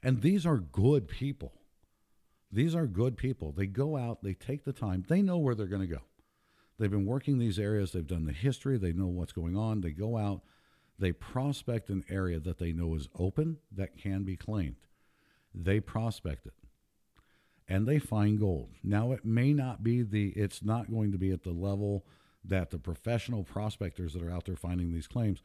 And 0.02 0.20
these 0.20 0.44
are 0.44 0.58
good 0.58 1.08
people. 1.08 1.52
These 2.52 2.74
are 2.74 2.86
good 2.86 3.16
people. 3.16 3.52
They 3.52 3.66
go 3.66 3.96
out, 3.96 4.22
they 4.22 4.34
take 4.34 4.64
the 4.64 4.72
time, 4.72 5.04
they 5.08 5.22
know 5.22 5.38
where 5.38 5.54
they're 5.54 5.66
going 5.66 5.82
to 5.82 5.94
go. 5.94 6.02
They've 6.78 6.90
been 6.90 7.06
working 7.06 7.38
these 7.38 7.58
areas, 7.58 7.92
they've 7.92 8.06
done 8.06 8.26
the 8.26 8.32
history, 8.32 8.76
they 8.76 8.92
know 8.92 9.06
what's 9.06 9.32
going 9.32 9.56
on. 9.56 9.80
They 9.80 9.90
go 9.90 10.18
out, 10.18 10.42
they 10.98 11.12
prospect 11.12 11.88
an 11.88 12.04
area 12.10 12.40
that 12.40 12.58
they 12.58 12.72
know 12.72 12.94
is 12.94 13.08
open 13.18 13.58
that 13.70 13.96
can 13.96 14.24
be 14.24 14.36
claimed. 14.36 14.76
They 15.54 15.80
prospect 15.80 16.46
it 16.46 16.54
and 17.68 17.86
they 17.86 17.98
find 17.98 18.38
gold. 18.38 18.70
Now, 18.82 19.12
it 19.12 19.24
may 19.24 19.52
not 19.52 19.82
be 19.82 20.02
the, 20.02 20.28
it's 20.30 20.62
not 20.62 20.90
going 20.90 21.12
to 21.12 21.18
be 21.18 21.30
at 21.30 21.42
the 21.42 21.52
level 21.52 22.04
that 22.44 22.70
the 22.70 22.78
professional 22.78 23.44
prospectors 23.44 24.12
that 24.12 24.22
are 24.22 24.30
out 24.30 24.44
there 24.44 24.56
finding 24.56 24.92
these 24.92 25.06
claims, 25.06 25.42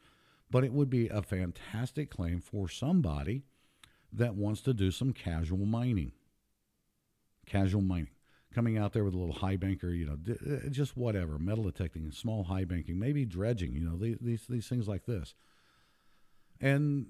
but 0.50 0.64
it 0.64 0.72
would 0.72 0.90
be 0.90 1.08
a 1.08 1.22
fantastic 1.22 2.10
claim 2.10 2.40
for 2.40 2.68
somebody 2.68 3.44
that 4.12 4.34
wants 4.34 4.60
to 4.62 4.74
do 4.74 4.90
some 4.90 5.12
casual 5.12 5.64
mining. 5.64 6.12
Casual 7.48 7.82
mining, 7.82 8.10
coming 8.54 8.78
out 8.78 8.92
there 8.92 9.04
with 9.04 9.14
a 9.14 9.18
little 9.18 9.34
high 9.34 9.56
banker, 9.56 9.90
you 9.90 10.06
know, 10.06 10.18
uh, 10.30 10.68
just 10.70 10.96
whatever, 10.96 11.38
metal 11.38 11.64
detecting, 11.64 12.10
small 12.10 12.44
high 12.44 12.64
banking, 12.64 12.98
maybe 12.98 13.24
dredging, 13.24 13.74
you 13.74 13.80
know, 13.80 13.96
these, 13.96 14.18
these, 14.20 14.46
these 14.48 14.68
things 14.68 14.88
like 14.88 15.06
this. 15.06 15.34
And 16.60 17.06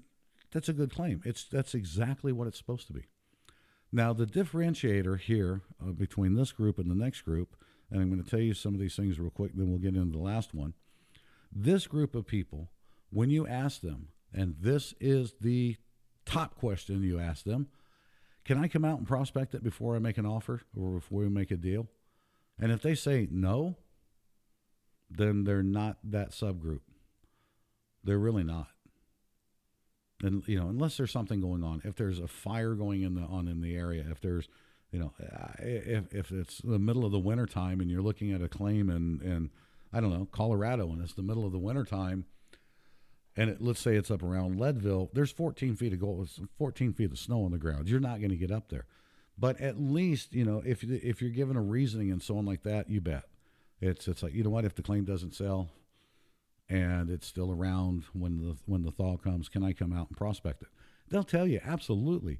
that's 0.51 0.69
a 0.69 0.73
good 0.73 0.93
claim. 0.93 1.21
It's 1.25 1.43
that's 1.45 1.73
exactly 1.73 2.31
what 2.31 2.47
it's 2.47 2.57
supposed 2.57 2.87
to 2.87 2.93
be. 2.93 3.05
Now, 3.91 4.13
the 4.13 4.25
differentiator 4.25 5.19
here 5.19 5.61
uh, 5.81 5.91
between 5.91 6.35
this 6.35 6.51
group 6.51 6.77
and 6.77 6.89
the 6.89 6.95
next 6.95 7.21
group, 7.21 7.55
and 7.89 8.01
I'm 8.01 8.09
going 8.09 8.23
to 8.23 8.29
tell 8.29 8.39
you 8.39 8.53
some 8.53 8.73
of 8.75 8.79
these 8.79 8.95
things 8.95 9.19
real 9.19 9.31
quick, 9.31 9.51
then 9.55 9.69
we'll 9.69 9.79
get 9.79 9.95
into 9.95 10.17
the 10.17 10.23
last 10.23 10.53
one. 10.53 10.73
This 11.51 11.87
group 11.87 12.13
of 12.13 12.27
people, 12.27 12.69
when 13.09 13.31
you 13.31 13.47
ask 13.47 13.81
them, 13.81 14.09
and 14.31 14.55
this 14.59 14.93
is 14.99 15.33
the 15.41 15.77
top 16.25 16.55
question 16.55 17.01
you 17.01 17.19
ask 17.19 17.43
them, 17.43 17.69
can 18.49 18.57
I 18.57 18.67
come 18.67 18.83
out 18.83 18.97
and 18.97 19.07
prospect 19.07 19.53
it 19.53 19.63
before 19.63 19.95
I 19.95 19.99
make 19.99 20.17
an 20.17 20.25
offer 20.25 20.61
or 20.75 20.93
before 20.93 21.19
we 21.19 21.29
make 21.29 21.51
a 21.51 21.55
deal? 21.55 21.85
And 22.59 22.71
if 22.71 22.81
they 22.81 22.95
say 22.95 23.27
no, 23.29 23.77
then 25.07 25.43
they're 25.43 25.61
not 25.61 25.97
that 26.03 26.31
subgroup. 26.31 26.79
They're 28.03 28.17
really 28.17 28.43
not 28.43 28.69
and 30.23 30.43
you 30.47 30.59
know 30.59 30.67
unless 30.67 30.97
there's 30.97 31.11
something 31.11 31.39
going 31.39 31.63
on 31.63 31.81
if 31.85 31.95
there's 31.95 32.19
a 32.19 32.27
fire 32.27 32.73
going 32.73 33.03
in 33.03 33.13
the 33.13 33.21
on 33.21 33.47
in 33.47 33.61
the 33.61 33.75
area 33.75 34.03
if 34.09 34.19
there's 34.19 34.49
you 34.91 34.99
know 34.99 35.13
if, 35.59 36.13
if 36.13 36.31
it's 36.31 36.57
the 36.63 36.79
middle 36.79 37.05
of 37.05 37.11
the 37.11 37.19
winter 37.19 37.45
time 37.45 37.79
and 37.79 37.89
you're 37.89 38.01
looking 38.01 38.33
at 38.33 38.41
a 38.41 38.49
claim 38.49 38.89
in 38.89 39.21
in 39.23 39.49
i 39.93 40.01
don't 40.01 40.11
know 40.11 40.27
colorado 40.31 40.91
and 40.91 41.01
it's 41.01 41.13
the 41.13 41.21
middle 41.21 41.45
of 41.45 41.53
the 41.53 41.59
winter 41.59 41.85
time 41.85 42.25
and 43.39 43.49
it, 43.49 43.61
let's 43.61 43.79
say 43.79 43.95
it's 43.95 44.11
up 44.11 44.23
around 44.23 44.59
leadville 44.59 45.09
there's 45.13 45.31
14 45.31 45.75
feet 45.75 45.93
of 45.93 45.99
gold 45.99 46.29
14 46.57 46.93
feet 46.93 47.11
of 47.11 47.19
snow 47.19 47.43
on 47.43 47.51
the 47.51 47.57
ground 47.57 47.89
you're 47.89 47.99
not 47.99 48.19
going 48.19 48.29
to 48.29 48.35
get 48.35 48.51
up 48.51 48.69
there 48.69 48.85
but 49.37 49.59
at 49.61 49.79
least 49.79 50.33
you 50.33 50.45
know 50.45 50.61
if 50.65 50.83
if 50.83 51.21
you're 51.21 51.31
given 51.31 51.55
a 51.55 51.61
reasoning 51.61 52.11
and 52.11 52.21
so 52.21 52.37
on 52.37 52.45
like 52.45 52.63
that 52.63 52.89
you 52.89 53.01
bet 53.01 53.23
it's 53.81 54.07
it's 54.07 54.21
like 54.23 54.33
you 54.33 54.43
know 54.43 54.49
what 54.49 54.65
if 54.65 54.75
the 54.75 54.81
claim 54.81 55.05
doesn't 55.05 55.33
sell 55.33 55.69
and 56.69 57.09
it's 57.09 57.27
still 57.27 57.51
around 57.51 58.03
when 58.13 58.37
the 58.37 58.55
when 58.65 58.83
the 58.83 58.91
thaw 58.91 59.17
comes. 59.17 59.49
Can 59.49 59.63
I 59.63 59.73
come 59.73 59.91
out 59.91 60.07
and 60.09 60.17
prospect 60.17 60.61
it? 60.61 60.69
They'll 61.09 61.23
tell 61.23 61.47
you 61.47 61.59
absolutely, 61.65 62.39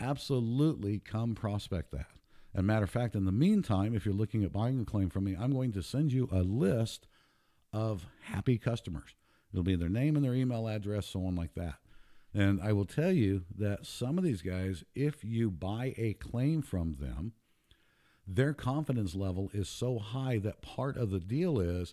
absolutely 0.00 1.00
come 1.00 1.34
prospect 1.34 1.90
that. 1.92 2.06
And 2.54 2.66
matter 2.66 2.84
of 2.84 2.90
fact, 2.90 3.16
in 3.16 3.24
the 3.24 3.32
meantime, 3.32 3.94
if 3.94 4.04
you're 4.06 4.14
looking 4.14 4.44
at 4.44 4.52
buying 4.52 4.80
a 4.80 4.84
claim 4.84 5.10
from 5.10 5.24
me, 5.24 5.34
I'm 5.38 5.52
going 5.52 5.72
to 5.72 5.82
send 5.82 6.12
you 6.12 6.28
a 6.30 6.42
list 6.42 7.08
of 7.72 8.06
happy 8.24 8.58
customers. 8.58 9.16
It'll 9.52 9.62
be 9.62 9.76
their 9.76 9.88
name 9.88 10.16
and 10.16 10.24
their 10.24 10.34
email 10.34 10.66
address, 10.68 11.06
so 11.06 11.26
on 11.26 11.34
like 11.34 11.54
that. 11.54 11.74
And 12.34 12.60
I 12.62 12.72
will 12.72 12.86
tell 12.86 13.12
you 13.12 13.42
that 13.58 13.84
some 13.84 14.16
of 14.16 14.24
these 14.24 14.40
guys, 14.40 14.84
if 14.94 15.22
you 15.22 15.50
buy 15.50 15.94
a 15.98 16.14
claim 16.14 16.62
from 16.62 16.96
them, 16.98 17.32
their 18.26 18.54
confidence 18.54 19.14
level 19.14 19.50
is 19.52 19.68
so 19.68 19.98
high 19.98 20.38
that 20.38 20.62
part 20.62 20.96
of 20.96 21.10
the 21.10 21.20
deal 21.20 21.60
is 21.60 21.92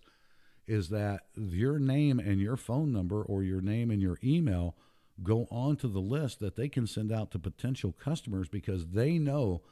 is 0.68 0.90
that 0.90 1.22
your 1.36 1.80
name 1.80 2.20
and 2.20 2.40
your 2.40 2.56
phone 2.56 2.94
number 2.94 3.24
or 3.24 3.42
your 3.42 3.60
name 3.60 3.90
and 3.90 4.00
your 4.00 4.20
email 4.24 4.76
go 5.24 5.48
onto 5.50 5.92
the 5.92 6.00
list 6.00 6.40
that 6.40 6.56
they 6.56 6.70
can 6.70 6.86
send 6.86 7.12
out 7.12 7.32
to 7.32 7.40
potential 7.40 7.92
customers 7.92 8.48
because 8.48 8.86
they 8.90 9.18
know 9.18 9.64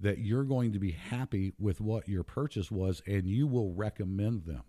that 0.00 0.18
you're 0.18 0.42
going 0.42 0.72
to 0.72 0.80
be 0.80 0.90
happy 0.90 1.52
with 1.60 1.80
what 1.80 2.08
your 2.08 2.24
purchase 2.24 2.72
was 2.72 3.00
and 3.06 3.28
you 3.28 3.46
will 3.46 3.72
recommend 3.72 4.44
them. 4.44 4.64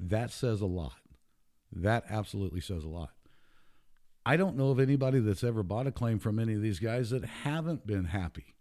That 0.00 0.32
says 0.32 0.60
a 0.60 0.66
lot. 0.66 0.96
That 1.72 2.04
absolutely 2.08 2.60
says 2.60 2.84
a 2.84 2.88
lot. 2.88 3.10
I 4.24 4.36
don't 4.36 4.56
know 4.56 4.70
of 4.70 4.80
anybody 4.80 5.20
that's 5.20 5.44
ever 5.44 5.62
bought 5.62 5.86
a 5.86 5.92
claim 5.92 6.18
from 6.18 6.38
any 6.38 6.54
of 6.54 6.62
these 6.62 6.80
guys 6.80 7.10
that 7.10 7.24
haven't 7.24 7.86
been 7.86 8.06
happy. 8.06 8.56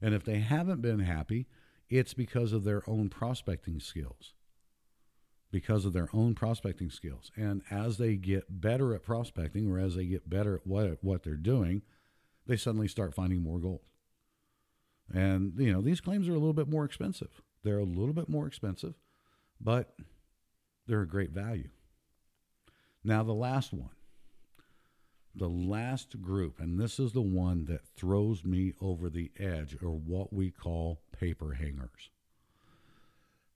And 0.00 0.14
if 0.14 0.24
they 0.24 0.38
haven't 0.38 0.82
been 0.82 1.00
happy, 1.00 1.46
it's 1.88 2.14
because 2.14 2.52
of 2.52 2.64
their 2.64 2.82
own 2.88 3.08
prospecting 3.08 3.80
skills 3.80 4.34
because 5.50 5.84
of 5.84 5.92
their 5.92 6.08
own 6.12 6.34
prospecting 6.34 6.90
skills. 6.90 7.30
And 7.36 7.62
as 7.70 7.98
they 7.98 8.16
get 8.16 8.60
better 8.60 8.94
at 8.94 9.02
prospecting 9.02 9.70
or 9.70 9.78
as 9.78 9.96
they 9.96 10.06
get 10.06 10.28
better 10.28 10.56
at 10.56 10.66
what, 10.66 11.02
what 11.02 11.22
they're 11.22 11.34
doing, 11.34 11.82
they 12.46 12.56
suddenly 12.56 12.88
start 12.88 13.14
finding 13.14 13.42
more 13.42 13.58
gold. 13.58 13.80
And, 15.12 15.54
you 15.56 15.72
know, 15.72 15.80
these 15.80 16.00
claims 16.00 16.28
are 16.28 16.34
a 16.34 16.38
little 16.38 16.52
bit 16.52 16.68
more 16.68 16.84
expensive. 16.84 17.42
They're 17.64 17.78
a 17.78 17.84
little 17.84 18.14
bit 18.14 18.28
more 18.28 18.46
expensive, 18.46 18.94
but 19.60 19.94
they're 20.86 21.02
a 21.02 21.08
great 21.08 21.30
value. 21.30 21.68
Now, 23.02 23.22
the 23.22 23.32
last 23.32 23.72
one, 23.72 23.90
the 25.34 25.48
last 25.48 26.20
group, 26.20 26.60
and 26.60 26.78
this 26.78 26.98
is 26.98 27.12
the 27.12 27.22
one 27.22 27.64
that 27.66 27.86
throws 27.96 28.44
me 28.44 28.74
over 28.80 29.08
the 29.08 29.30
edge, 29.38 29.76
or 29.82 29.90
what 29.90 30.32
we 30.32 30.50
call 30.50 31.00
paper 31.18 31.54
hangers. 31.54 32.10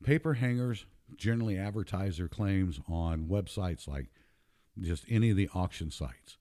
Paper 0.02 0.34
hangers 0.34 0.86
generally 1.16 1.58
advertise 1.58 2.16
their 2.16 2.28
claims 2.28 2.80
on 2.88 3.26
websites 3.26 3.86
like 3.86 4.06
just 4.80 5.04
any 5.08 5.30
of 5.30 5.36
the 5.36 5.50
auction 5.54 5.90
sites. 5.90 6.38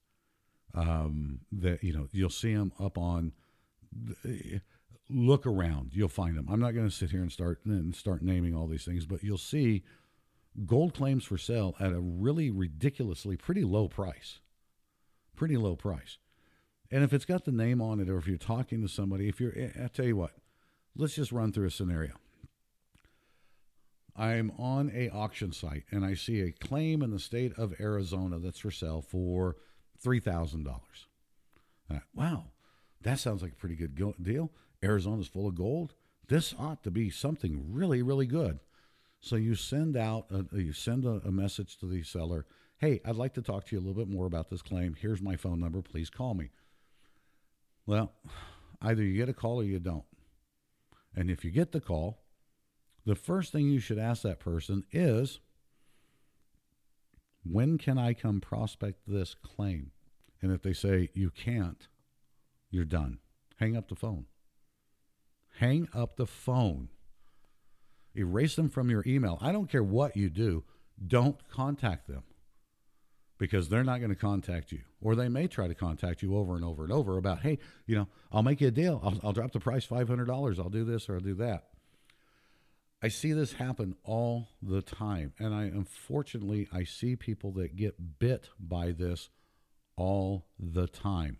Um, 0.76 1.42
that 1.52 1.84
you 1.84 1.94
know 1.94 2.08
you'll 2.12 2.30
see 2.30 2.54
them 2.54 2.72
up 2.80 2.98
on. 2.98 3.34
Look 5.10 5.46
around, 5.46 5.92
you'll 5.94 6.08
find 6.08 6.36
them. 6.36 6.48
I'm 6.50 6.60
not 6.60 6.74
going 6.74 6.88
to 6.88 6.96
sit 6.96 7.12
here 7.12 7.22
and 7.22 7.32
start 7.32 7.60
and 7.66 7.96
start 7.96 8.24
naming 8.24 8.56
all 8.56 8.68
these 8.68 8.86
things, 8.86 9.06
but 9.06 9.22
you'll 9.24 9.38
see 9.38 9.84
gold 10.66 10.94
claims 10.94 11.24
for 11.26 11.38
sale 11.38 11.76
at 11.80 11.92
a 11.92 12.00
really 12.00 12.50
ridiculously 12.50 13.38
pretty 13.38 13.64
low 13.64 13.88
price. 13.88 14.40
Pretty 15.36 15.58
low 15.58 15.76
price. 15.76 16.18
And 16.92 17.04
if 17.04 17.12
it's 17.12 17.26
got 17.26 17.46
the 17.46 17.52
name 17.52 17.82
on 17.82 18.00
it, 18.00 18.10
or 18.10 18.18
if 18.18 18.28
you're 18.28 18.38
talking 18.38 18.82
to 18.82 18.88
somebody, 18.88 19.28
if 19.28 19.40
you're, 19.42 19.54
I 19.82 19.88
tell 19.88 20.06
you 20.06 20.16
what, 20.16 20.32
let's 20.96 21.16
just 21.16 21.32
run 21.32 21.52
through 21.52 21.68
a 21.68 21.72
scenario. 21.72 22.14
I'm 24.16 24.52
on 24.60 24.92
a 24.94 25.10
auction 25.10 25.52
site 25.52 25.86
and 25.92 26.06
I 26.06 26.14
see 26.14 26.42
a 26.42 26.52
claim 26.52 27.02
in 27.02 27.10
the 27.10 27.20
state 27.20 27.54
of 27.58 27.74
Arizona 27.80 28.38
that's 28.38 28.60
for 28.60 28.70
sale 28.70 29.02
for 29.02 29.56
three 30.00 30.20
thousand 30.20 30.66
dollars. 30.66 31.08
Uh, 31.90 32.00
wow, 32.14 32.46
that 33.02 33.18
sounds 33.20 33.42
like 33.42 33.54
a 33.54 33.56
pretty 33.56 33.76
good 33.76 33.96
go- 33.96 34.16
deal. 34.22 34.52
Arizona's 34.84 35.28
full 35.28 35.48
of 35.48 35.56
gold. 35.56 35.96
This 36.28 36.54
ought 36.60 36.84
to 36.84 36.92
be 36.92 37.10
something 37.10 37.66
really, 37.74 38.02
really 38.04 38.28
good. 38.28 38.60
So 39.24 39.38
you 39.38 39.56
send 39.56 39.96
out, 39.96 40.26
a, 40.32 40.44
you 40.58 40.74
send 40.74 41.06
a, 41.06 41.22
a 41.24 41.32
message 41.32 41.78
to 41.78 41.86
the 41.86 42.04
seller. 42.04 42.46
Hey, 42.80 43.00
I'd 43.06 43.16
like 43.16 43.34
to 43.36 43.42
talk 43.42 43.66
to 43.66 43.76
you 43.76 43.80
a 43.80 43.86
little 43.86 43.94
bit 43.94 44.14
more 44.14 44.26
about 44.26 44.50
this 44.50 44.62
claim. 44.62 44.98
Here's 45.00 45.22
my 45.22 45.38
phone 45.38 45.62
number. 45.62 45.82
Please 45.82 46.10
call 46.10 46.34
me. 46.34 46.50
Well, 47.86 48.12
either 48.82 49.02
you 49.02 49.16
get 49.16 49.30
a 49.30 49.34
call 49.34 49.62
or 49.62 49.64
you 49.64 49.80
don't. 49.80 50.04
And 51.16 51.32
if 51.32 51.46
you 51.46 51.52
get 51.52 51.72
the 51.72 51.80
call, 51.80 52.20
the 53.06 53.16
first 53.16 53.54
thing 53.54 53.70
you 53.70 53.80
should 53.80 53.98
ask 53.98 54.24
that 54.24 54.42
person 54.42 54.84
is 54.92 55.40
when 57.46 57.78
can 57.78 57.98
I 57.98 58.14
come 58.14 58.42
prospect 58.42 59.04
this 59.08 59.36
claim? 59.36 59.92
And 60.42 60.52
if 60.52 60.62
they 60.64 60.74
say 60.74 61.08
you 61.14 61.30
can't, 61.30 61.88
you're 62.72 62.84
done. 62.84 63.20
Hang 63.56 63.78
up 63.78 63.88
the 63.88 63.96
phone. 63.96 64.26
Hang 65.60 65.88
up 65.94 66.18
the 66.18 66.28
phone. 66.28 66.90
Erase 68.16 68.56
them 68.56 68.70
from 68.70 68.90
your 68.90 69.04
email. 69.08 69.38
I 69.42 69.52
don't 69.52 69.70
care 69.70 69.84
what 69.84 70.16
you 70.16 70.30
do, 70.30 70.64
don't 71.06 71.38
contact 71.50 72.08
them 72.08 72.24
because 73.38 73.68
they're 73.68 73.84
not 73.84 74.00
going 74.00 74.10
to 74.10 74.16
contact 74.16 74.72
you. 74.72 74.82
Or 75.02 75.16
they 75.16 75.28
may 75.28 75.48
try 75.48 75.68
to 75.68 75.76
contact 75.76 76.22
you 76.22 76.38
over 76.38 76.56
and 76.56 76.64
over 76.64 76.84
and 76.84 76.94
over 76.94 77.18
about, 77.18 77.42
hey, 77.42 77.60
you 77.86 77.96
know, 77.96 78.08
I'll 78.32 78.44
make 78.44 78.62
you 78.62 78.70
a 78.70 78.72
deal. 78.72 79.02
I'll, 79.04 79.20
I'll 79.24 79.34
drop 79.34 79.52
the 79.52 79.60
price 79.60 79.86
$500. 79.86 80.60
I'll 80.60 80.70
do 80.70 80.86
this 80.86 81.10
or 81.10 81.16
I'll 81.16 81.20
do 81.20 81.36
that. 81.36 81.66
I 83.02 83.10
see 83.10 83.34
this 83.34 83.54
happen 83.54 83.96
all 84.06 84.48
the 84.62 84.82
time. 84.82 85.34
And 85.38 85.54
I 85.54 85.64
unfortunately 85.64 86.70
I 86.72 86.86
see 86.86 87.18
people 87.18 87.52
that 87.54 87.76
get 87.76 88.18
bit 88.18 88.48
by 88.58 88.92
this 88.92 89.30
all 89.98 90.46
the 90.58 90.88
time. 90.88 91.38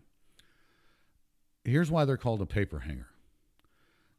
Here's 1.64 1.90
why 1.90 2.04
they're 2.04 2.18
called 2.18 2.42
a 2.42 2.46
paper 2.46 2.80
hanger. 2.80 3.08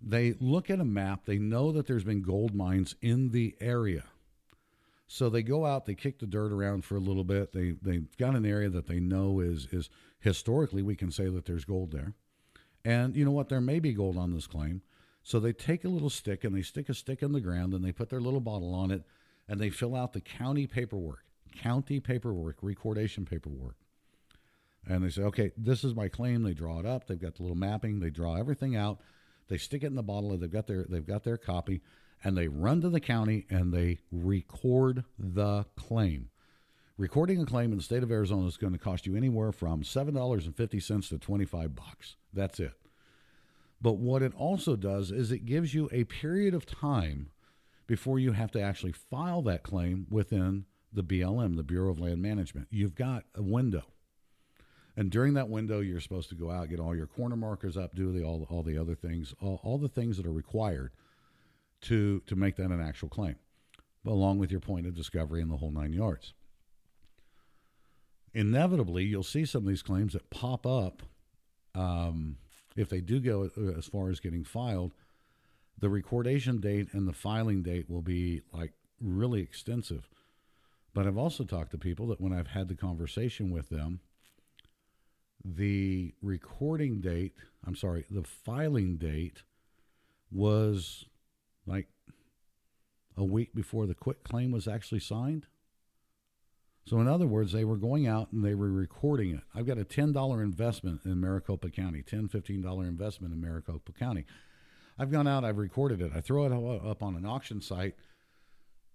They 0.01 0.35
look 0.39 0.71
at 0.71 0.81
a 0.81 0.85
map, 0.85 1.25
they 1.25 1.39
know 1.39 1.73
that 1.73 1.87
there's 1.87 2.05
been 2.05 2.23
gold 2.23 2.55
mines 2.55 2.95
in 3.01 3.31
the 3.31 3.57
area. 3.61 4.05
So 5.07 5.29
they 5.29 5.43
go 5.43 5.65
out, 5.65 5.87
they 5.87 5.95
kick 5.95 6.19
the 6.19 6.27
dirt 6.27 6.53
around 6.53 6.85
for 6.85 6.97
a 6.97 7.01
little 7.01 7.25
bit. 7.25 7.53
They 7.53 7.75
they've 7.81 8.17
got 8.17 8.35
an 8.35 8.47
area 8.47 8.69
that 8.71 8.87
they 8.87 9.01
know 9.01 9.41
is 9.41 9.69
is 9.71 9.91
historically 10.19 10.83
we 10.83 10.97
can 10.97 11.11
say 11.11 11.29
that 11.29 11.45
there's 11.45 11.65
gold 11.65 11.93
there. 11.93 12.15
And 12.85 13.17
you 13.17 13.25
know 13.25 13.31
what? 13.31 13.49
There 13.49 13.61
may 13.61 13.79
be 13.79 13.93
gold 13.93 14.17
on 14.17 14.33
this 14.33 14.47
claim. 14.47 14.83
So 15.23 15.41
they 15.41 15.53
take 15.53 15.85
a 15.85 15.89
little 15.89 16.11
stick 16.11 16.45
and 16.45 16.55
they 16.55 16.63
stick 16.63 16.89
a 16.89 16.95
stick 16.95 17.23
in 17.23 17.33
the 17.33 17.41
ground 17.41 17.73
and 17.73 17.85
they 17.85 17.93
put 17.93 18.11
their 18.11 18.21
little 18.21 18.41
bottle 18.41 18.75
on 18.75 18.91
it 18.91 19.05
and 19.49 19.59
they 19.59 19.71
fill 19.71 19.95
out 19.95 20.13
the 20.13 20.21
county 20.21 20.67
paperwork, 20.67 21.25
county 21.57 21.99
paperwork, 21.99 22.57
recordation 22.61 23.25
paperwork. 23.25 23.77
And 24.87 25.03
they 25.03 25.09
say, 25.09 25.23
okay, 25.23 25.53
this 25.57 25.83
is 25.83 25.95
my 25.95 26.09
claim. 26.09 26.43
They 26.43 26.53
draw 26.53 26.79
it 26.79 26.85
up. 26.85 27.07
They've 27.07 27.21
got 27.21 27.37
the 27.37 27.43
little 27.43 27.57
mapping. 27.57 28.01
They 28.01 28.11
draw 28.11 28.37
everything 28.37 28.77
out. 28.77 29.01
They 29.49 29.59
stick 29.59 29.83
it 29.83 29.87
in 29.87 29.95
the 29.95 30.03
bottle. 30.03 30.33
And 30.33 30.41
they've 30.41 30.51
got 30.51 30.67
their 30.67 30.85
they've 30.89 31.07
got 31.07 31.25
their 31.25 31.37
copy, 31.37 31.83
and 32.23 32.37
they 32.37 32.49
run 32.49 32.81
to 32.81 32.89
the 32.89 33.01
county 33.01 33.47
and 33.51 33.73
they 33.73 33.99
record 34.11 35.05
the 35.19 35.67
claim. 35.77 36.31
Recording 36.97 37.41
a 37.41 37.47
claim 37.47 37.73
in 37.73 37.79
the 37.79 37.83
state 37.83 38.05
of 38.05 38.13
Arizona 38.13 38.47
is 38.47 38.57
going 38.57 38.73
to 38.73 38.79
cost 38.79 39.05
you 39.05 39.17
anywhere 39.17 39.51
from 39.53 39.83
seven 39.83 40.15
dollars 40.15 40.47
and 40.47 40.57
fifty 40.57 40.81
cents 40.81 41.09
to 41.09 41.19
twenty 41.19 41.45
five 41.45 41.75
bucks. 41.75 42.17
That's 42.33 42.61
it. 42.61 42.73
But 43.81 43.99
what 43.99 44.23
it 44.23 44.33
also 44.35 44.77
does 44.77 45.11
is 45.11 45.31
it 45.31 45.45
gives 45.45 45.75
you 45.75 45.89
a 45.93 46.05
period 46.05 46.55
of 46.55 46.65
time 46.65 47.31
before 47.87 48.19
you 48.19 48.33
have 48.33 48.51
to 48.53 48.61
actually 48.61 48.93
file 48.93 49.43
that 49.43 49.63
claim 49.63 50.07
within 50.09 50.65
the 50.93 51.03
BLM, 51.03 51.57
the 51.57 51.63
Bureau 51.63 51.91
of 51.91 52.01
Land 52.01 52.23
Management. 52.23 52.69
You've 52.71 52.95
got 52.95 53.25
a 53.35 53.43
window. 53.43 53.83
And 54.97 55.11
during 55.11 55.35
that 55.35 55.49
window, 55.49 55.81
you're 55.81 56.01
supposed 56.01 56.29
to 56.29 56.37
go 56.37 56.51
out, 56.51 56.69
get 56.69 56.79
all 56.79 56.95
your 56.95 57.07
corner 57.07 57.37
markers 57.37 57.77
up, 57.77 57.95
do 57.95 58.13
the, 58.13 58.23
all, 58.23 58.47
all 58.49 58.63
the 58.63 58.79
other 58.79 58.95
things, 58.95 59.35
all, 59.41 59.61
all 59.65 59.79
the 59.79 59.89
things 59.89 60.17
that 60.17 60.27
are 60.27 60.33
required 60.33 60.93
to, 61.83 62.21
to 62.27 62.37
make 62.37 62.57
that 62.57 62.71
an 62.71 62.81
actual 62.81 63.09
claim, 63.09 63.37
along 64.07 64.39
with 64.39 64.51
your 64.51 64.61
point 64.61 64.87
of 64.87 64.95
discovery 64.95 65.43
and 65.43 65.51
the 65.51 65.57
whole 65.57 65.73
nine 65.73 65.93
yards. 65.93 66.33
Inevitably, 68.33 69.05
you'll 69.05 69.23
see 69.23 69.45
some 69.45 69.63
of 69.63 69.69
these 69.69 69.83
claims 69.83 70.13
that 70.13 70.31
pop 70.31 70.67
up 70.67 71.03
um, 71.75 72.37
if 72.77 72.89
they 72.89 73.01
do 73.01 73.21
go 73.21 73.51
uh, 73.57 73.79
as 73.79 73.87
far 73.87 74.11
as 74.11 74.21
getting 74.21 74.45
filed. 74.45 74.93
The 75.79 75.89
recordation 75.89 76.61
date 76.61 76.89
and 76.93 77.07
the 77.07 77.13
filing 77.13 77.63
date 77.63 77.91
will 77.91 78.03
be 78.03 78.43
like 78.53 78.73
really 79.01 79.41
extensive. 79.41 80.09
But 80.95 81.07
I've 81.07 81.19
also 81.19 81.45
talked 81.45 81.73
to 81.73 81.79
people 81.79 82.07
that 82.09 82.21
when 82.21 82.33
I've 82.33 82.49
had 82.49 82.69
the 82.69 82.77
conversation 82.77 83.51
with 83.51 83.69
them, 83.69 84.01
the 85.45 86.15
recording 86.23 87.01
date, 87.01 87.35
I'm 87.67 87.77
sorry, 87.77 88.07
the 88.11 88.25
filing 88.25 88.97
date 88.97 89.43
was 90.31 91.05
like 91.67 91.89
a 93.17 93.25
week 93.25 93.55
before 93.55 93.87
the 93.87 93.95
quit 93.95 94.25
claim 94.25 94.51
was 94.51 94.67
actually 94.67 95.01
signed. 95.01 95.47
So, 96.87 97.01
in 97.01 97.09
other 97.09 97.27
words, 97.27 97.53
they 97.53 97.65
were 97.65 97.77
going 97.77 98.07
out 98.07 98.33
and 98.33 98.45
they 98.45 98.55
were 98.55 98.71
recording 98.71 99.31
it. 99.31 99.41
I've 99.55 99.67
got 99.67 99.79
a 99.79 99.85
$10 99.85 100.43
investment 100.43 101.01
in 101.05 101.21
Maricopa 101.21 101.71
County, 101.71 102.03
$10, 102.03 102.31
$15 102.31 102.87
investment 102.87 103.33
in 103.33 103.41
Maricopa 103.41 103.93
County. 103.93 104.27
I've 104.99 105.11
gone 105.11 105.27
out, 105.27 105.45
I've 105.45 105.59
recorded 105.59 106.03
it. 106.03 106.13
I 106.15 106.21
throw 106.21 106.45
it 106.45 106.53
up 106.87 107.03
on 107.03 107.17
an 107.17 107.25
auction 107.25 107.61
site, 107.63 107.95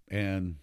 and 0.08 0.56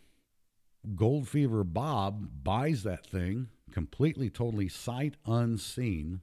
Gold 0.95 1.27
Fever 1.27 1.63
Bob 1.63 2.43
buys 2.43 2.83
that 2.83 3.05
thing 3.05 3.49
completely, 3.71 4.29
totally 4.29 4.69
sight 4.69 5.15
unseen. 5.25 6.21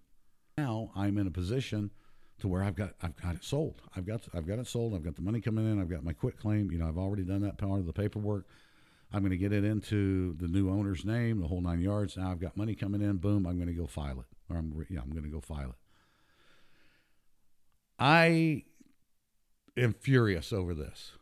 Now 0.57 0.91
I'm 0.95 1.19
in 1.19 1.27
a 1.27 1.31
position 1.31 1.91
to 2.41 2.49
where 2.49 2.63
I've 2.63 2.77
got 2.77 2.95
I've 3.03 3.17
got 3.17 3.35
it 3.35 3.45
sold. 3.45 3.83
I've 3.97 4.07
got 4.07 4.23
I've 4.35 4.47
got 4.47 4.59
it 4.59 4.67
sold. 4.67 4.95
I've 4.95 5.05
got 5.05 5.17
the 5.17 5.23
money 5.23 5.41
coming 5.41 5.71
in. 5.71 5.81
I've 5.81 5.91
got 5.91 6.05
my 6.05 6.13
quit 6.13 6.39
claim. 6.39 6.71
You 6.71 6.79
know, 6.79 6.89
I've 6.89 6.99
already 6.99 7.23
done 7.23 7.43
that 7.43 7.59
part 7.59 7.81
of 7.81 7.87
the 7.87 7.93
paperwork. 7.93 8.47
I'm 9.13 9.21
going 9.21 9.31
to 9.31 9.37
get 9.37 9.53
it 9.53 9.65
into 9.65 10.35
the 10.35 10.49
new 10.49 10.69
owner's 10.69 11.05
name, 11.05 11.41
the 11.41 11.47
whole 11.47 11.61
nine 11.61 11.81
yards. 11.81 12.17
Now 12.17 12.31
I've 12.31 12.41
got 12.41 12.57
money 12.57 12.75
coming 12.75 13.01
in. 13.01 13.17
Boom! 13.17 13.47
I'm 13.47 13.57
going 13.57 13.69
to 13.69 13.75
go 13.75 13.87
file 13.87 14.21
it, 14.21 14.27
or 14.51 14.57
I'm 14.57 14.87
yeah, 14.91 15.01
I'm 15.01 15.11
going 15.11 15.25
to 15.25 15.31
go 15.31 15.41
file 15.41 15.71
it. 15.71 15.77
I 17.99 18.65
am 19.77 19.93
furious 19.93 20.53
over 20.53 20.75
this. 20.75 21.13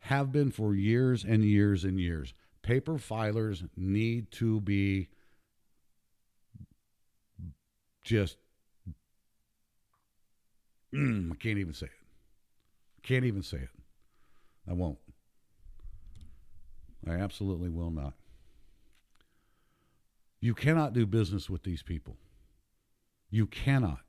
Have 0.00 0.32
been 0.32 0.50
for 0.50 0.74
years 0.74 1.24
and 1.24 1.44
years 1.44 1.84
and 1.84 1.98
years. 1.98 2.34
Paper 2.62 2.94
filers 2.94 3.68
need 3.76 4.30
to 4.32 4.60
be 4.60 5.08
just 8.04 8.36
mm, 10.94 11.32
I 11.32 11.34
can't 11.36 11.58
even 11.58 11.74
say 11.74 11.86
it. 11.86 11.92
Can't 13.02 13.24
even 13.24 13.42
say 13.42 13.58
it. 13.58 13.70
I 14.68 14.74
won't. 14.74 14.98
I 17.06 17.12
absolutely 17.14 17.68
will 17.68 17.90
not. 17.90 18.14
You 20.40 20.54
cannot 20.54 20.92
do 20.92 21.06
business 21.06 21.50
with 21.50 21.62
these 21.62 21.82
people. 21.82 22.16
You 23.30 23.46
cannot. 23.46 24.00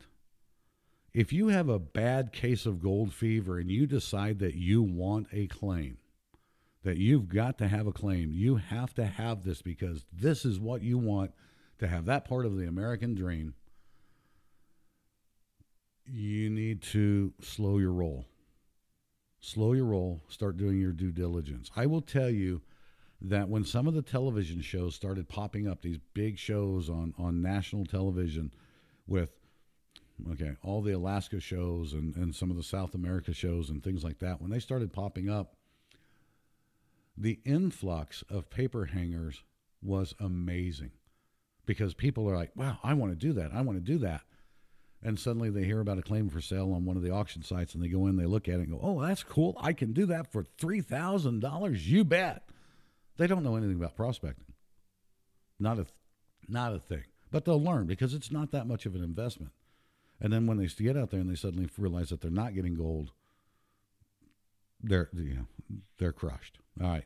If 1.13 1.31
you 1.31 1.47
have 1.47 1.69
a 1.69 1.79
bad 1.79 2.33
case 2.33 2.65
of 2.65 2.81
gold 2.81 3.13
fever 3.13 3.57
and 3.57 3.71
you 3.71 3.87
decide 3.87 4.39
that 4.39 4.55
you 4.55 4.83
want 4.83 5.27
a 5.31 5.47
claim, 5.47 5.97
that 6.83 6.97
you've 6.97 7.29
got 7.29 7.57
to 7.57 7.67
have 7.67 7.87
a 7.87 7.93
claim, 7.93 8.31
you 8.31 8.57
have 8.57 8.93
to 8.95 9.05
have 9.05 9.43
this 9.43 9.61
because 9.61 10.05
this 10.11 10.45
is 10.45 10.59
what 10.59 10.81
you 10.81 10.97
want 10.97 11.31
to 11.79 11.87
have 11.87 12.05
that 12.05 12.25
part 12.25 12.45
of 12.45 12.57
the 12.57 12.67
American 12.67 13.15
dream 13.15 13.55
you 16.05 16.49
need 16.49 16.81
to 16.81 17.33
slow 17.41 17.77
your 17.77 17.91
roll. 17.91 18.25
Slow 19.39 19.73
your 19.73 19.85
roll, 19.85 20.23
start 20.27 20.57
doing 20.57 20.79
your 20.79 20.91
due 20.91 21.11
diligence. 21.11 21.69
I 21.75 21.85
will 21.85 22.01
tell 22.01 22.29
you 22.29 22.61
that 23.21 23.47
when 23.47 23.63
some 23.63 23.87
of 23.87 23.93
the 23.93 24.01
television 24.01 24.61
shows 24.61 24.95
started 24.95 25.29
popping 25.29 25.67
up, 25.67 25.81
these 25.81 25.99
big 26.13 26.37
shows 26.37 26.89
on, 26.89 27.13
on 27.17 27.41
national 27.41 27.85
television 27.85 28.51
with 29.07 29.31
okay, 30.31 30.55
all 30.63 30.81
the 30.81 30.93
Alaska 30.93 31.39
shows 31.39 31.93
and, 31.93 32.15
and 32.15 32.33
some 32.33 32.49
of 32.49 32.57
the 32.57 32.63
South 32.63 32.95
America 32.95 33.33
shows 33.33 33.69
and 33.69 33.83
things 33.83 34.03
like 34.03 34.19
that, 34.19 34.41
when 34.41 34.49
they 34.49 34.59
started 34.59 34.93
popping 34.93 35.29
up, 35.29 35.55
the 37.17 37.39
influx 37.45 38.23
of 38.29 38.49
paper 38.49 38.85
hangers 38.85 39.43
was 39.81 40.13
amazing 40.19 40.91
because 41.65 41.93
people 41.93 42.29
are 42.29 42.35
like, 42.35 42.51
wow, 42.55 42.77
I 42.83 42.93
want 42.93 43.11
to 43.11 43.15
do 43.15 43.33
that. 43.33 43.51
I 43.53 43.61
want 43.61 43.77
to 43.77 43.91
do 43.91 43.97
that 43.99 44.21
and 45.05 45.19
suddenly 45.19 45.51
they 45.51 45.63
hear 45.63 45.81
about 45.81 45.99
a 45.99 46.01
claim 46.01 46.29
for 46.29 46.41
sale 46.41 46.73
on 46.73 46.83
one 46.83 46.97
of 46.97 47.03
the 47.03 47.11
auction 47.11 47.43
sites 47.43 47.75
and 47.75 47.83
they 47.83 47.87
go 47.87 48.07
in, 48.07 48.17
they 48.17 48.25
look 48.25 48.49
at 48.49 48.55
it 48.55 48.67
and 48.67 48.71
go, 48.71 48.79
oh, 48.81 48.99
that's 48.99 49.23
cool. 49.23 49.55
I 49.61 49.71
can 49.71 49.93
do 49.93 50.07
that 50.07 50.31
for 50.31 50.43
$3,000. 50.59 51.85
You 51.85 52.03
bet. 52.03 52.49
They 53.17 53.27
don't 53.27 53.43
know 53.43 53.55
anything 53.55 53.75
about 53.75 53.95
prospecting. 53.95 54.53
Not 55.59 55.77
a, 55.77 55.85
not 56.47 56.73
a 56.73 56.79
thing. 56.79 57.03
But 57.29 57.45
they'll 57.45 57.61
learn 57.61 57.85
because 57.85 58.15
it's 58.15 58.31
not 58.31 58.51
that 58.51 58.65
much 58.65 58.87
of 58.87 58.95
an 58.95 59.03
investment. 59.03 59.51
And 60.19 60.33
then 60.33 60.47
when 60.47 60.57
they 60.57 60.65
get 60.65 60.97
out 60.97 61.11
there 61.11 61.19
and 61.19 61.29
they 61.29 61.35
suddenly 61.35 61.69
realize 61.77 62.09
that 62.09 62.21
they're 62.21 62.31
not 62.31 62.55
getting 62.55 62.73
gold, 62.73 63.11
they're, 64.81 65.09
you 65.13 65.35
know, 65.35 65.79
they're 65.99 66.13
crushed. 66.13 66.57
All 66.81 66.89
right. 66.89 67.05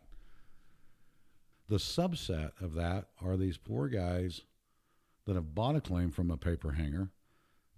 The 1.67 1.77
subset 1.77 2.51
of 2.61 2.75
that 2.75 3.07
are 3.21 3.35
these 3.35 3.57
poor 3.57 3.89
guys 3.89 4.41
that 5.25 5.35
have 5.35 5.53
bought 5.53 5.75
a 5.75 5.81
claim 5.81 6.11
from 6.11 6.31
a 6.31 6.37
paper 6.37 6.71
hanger 6.71 7.09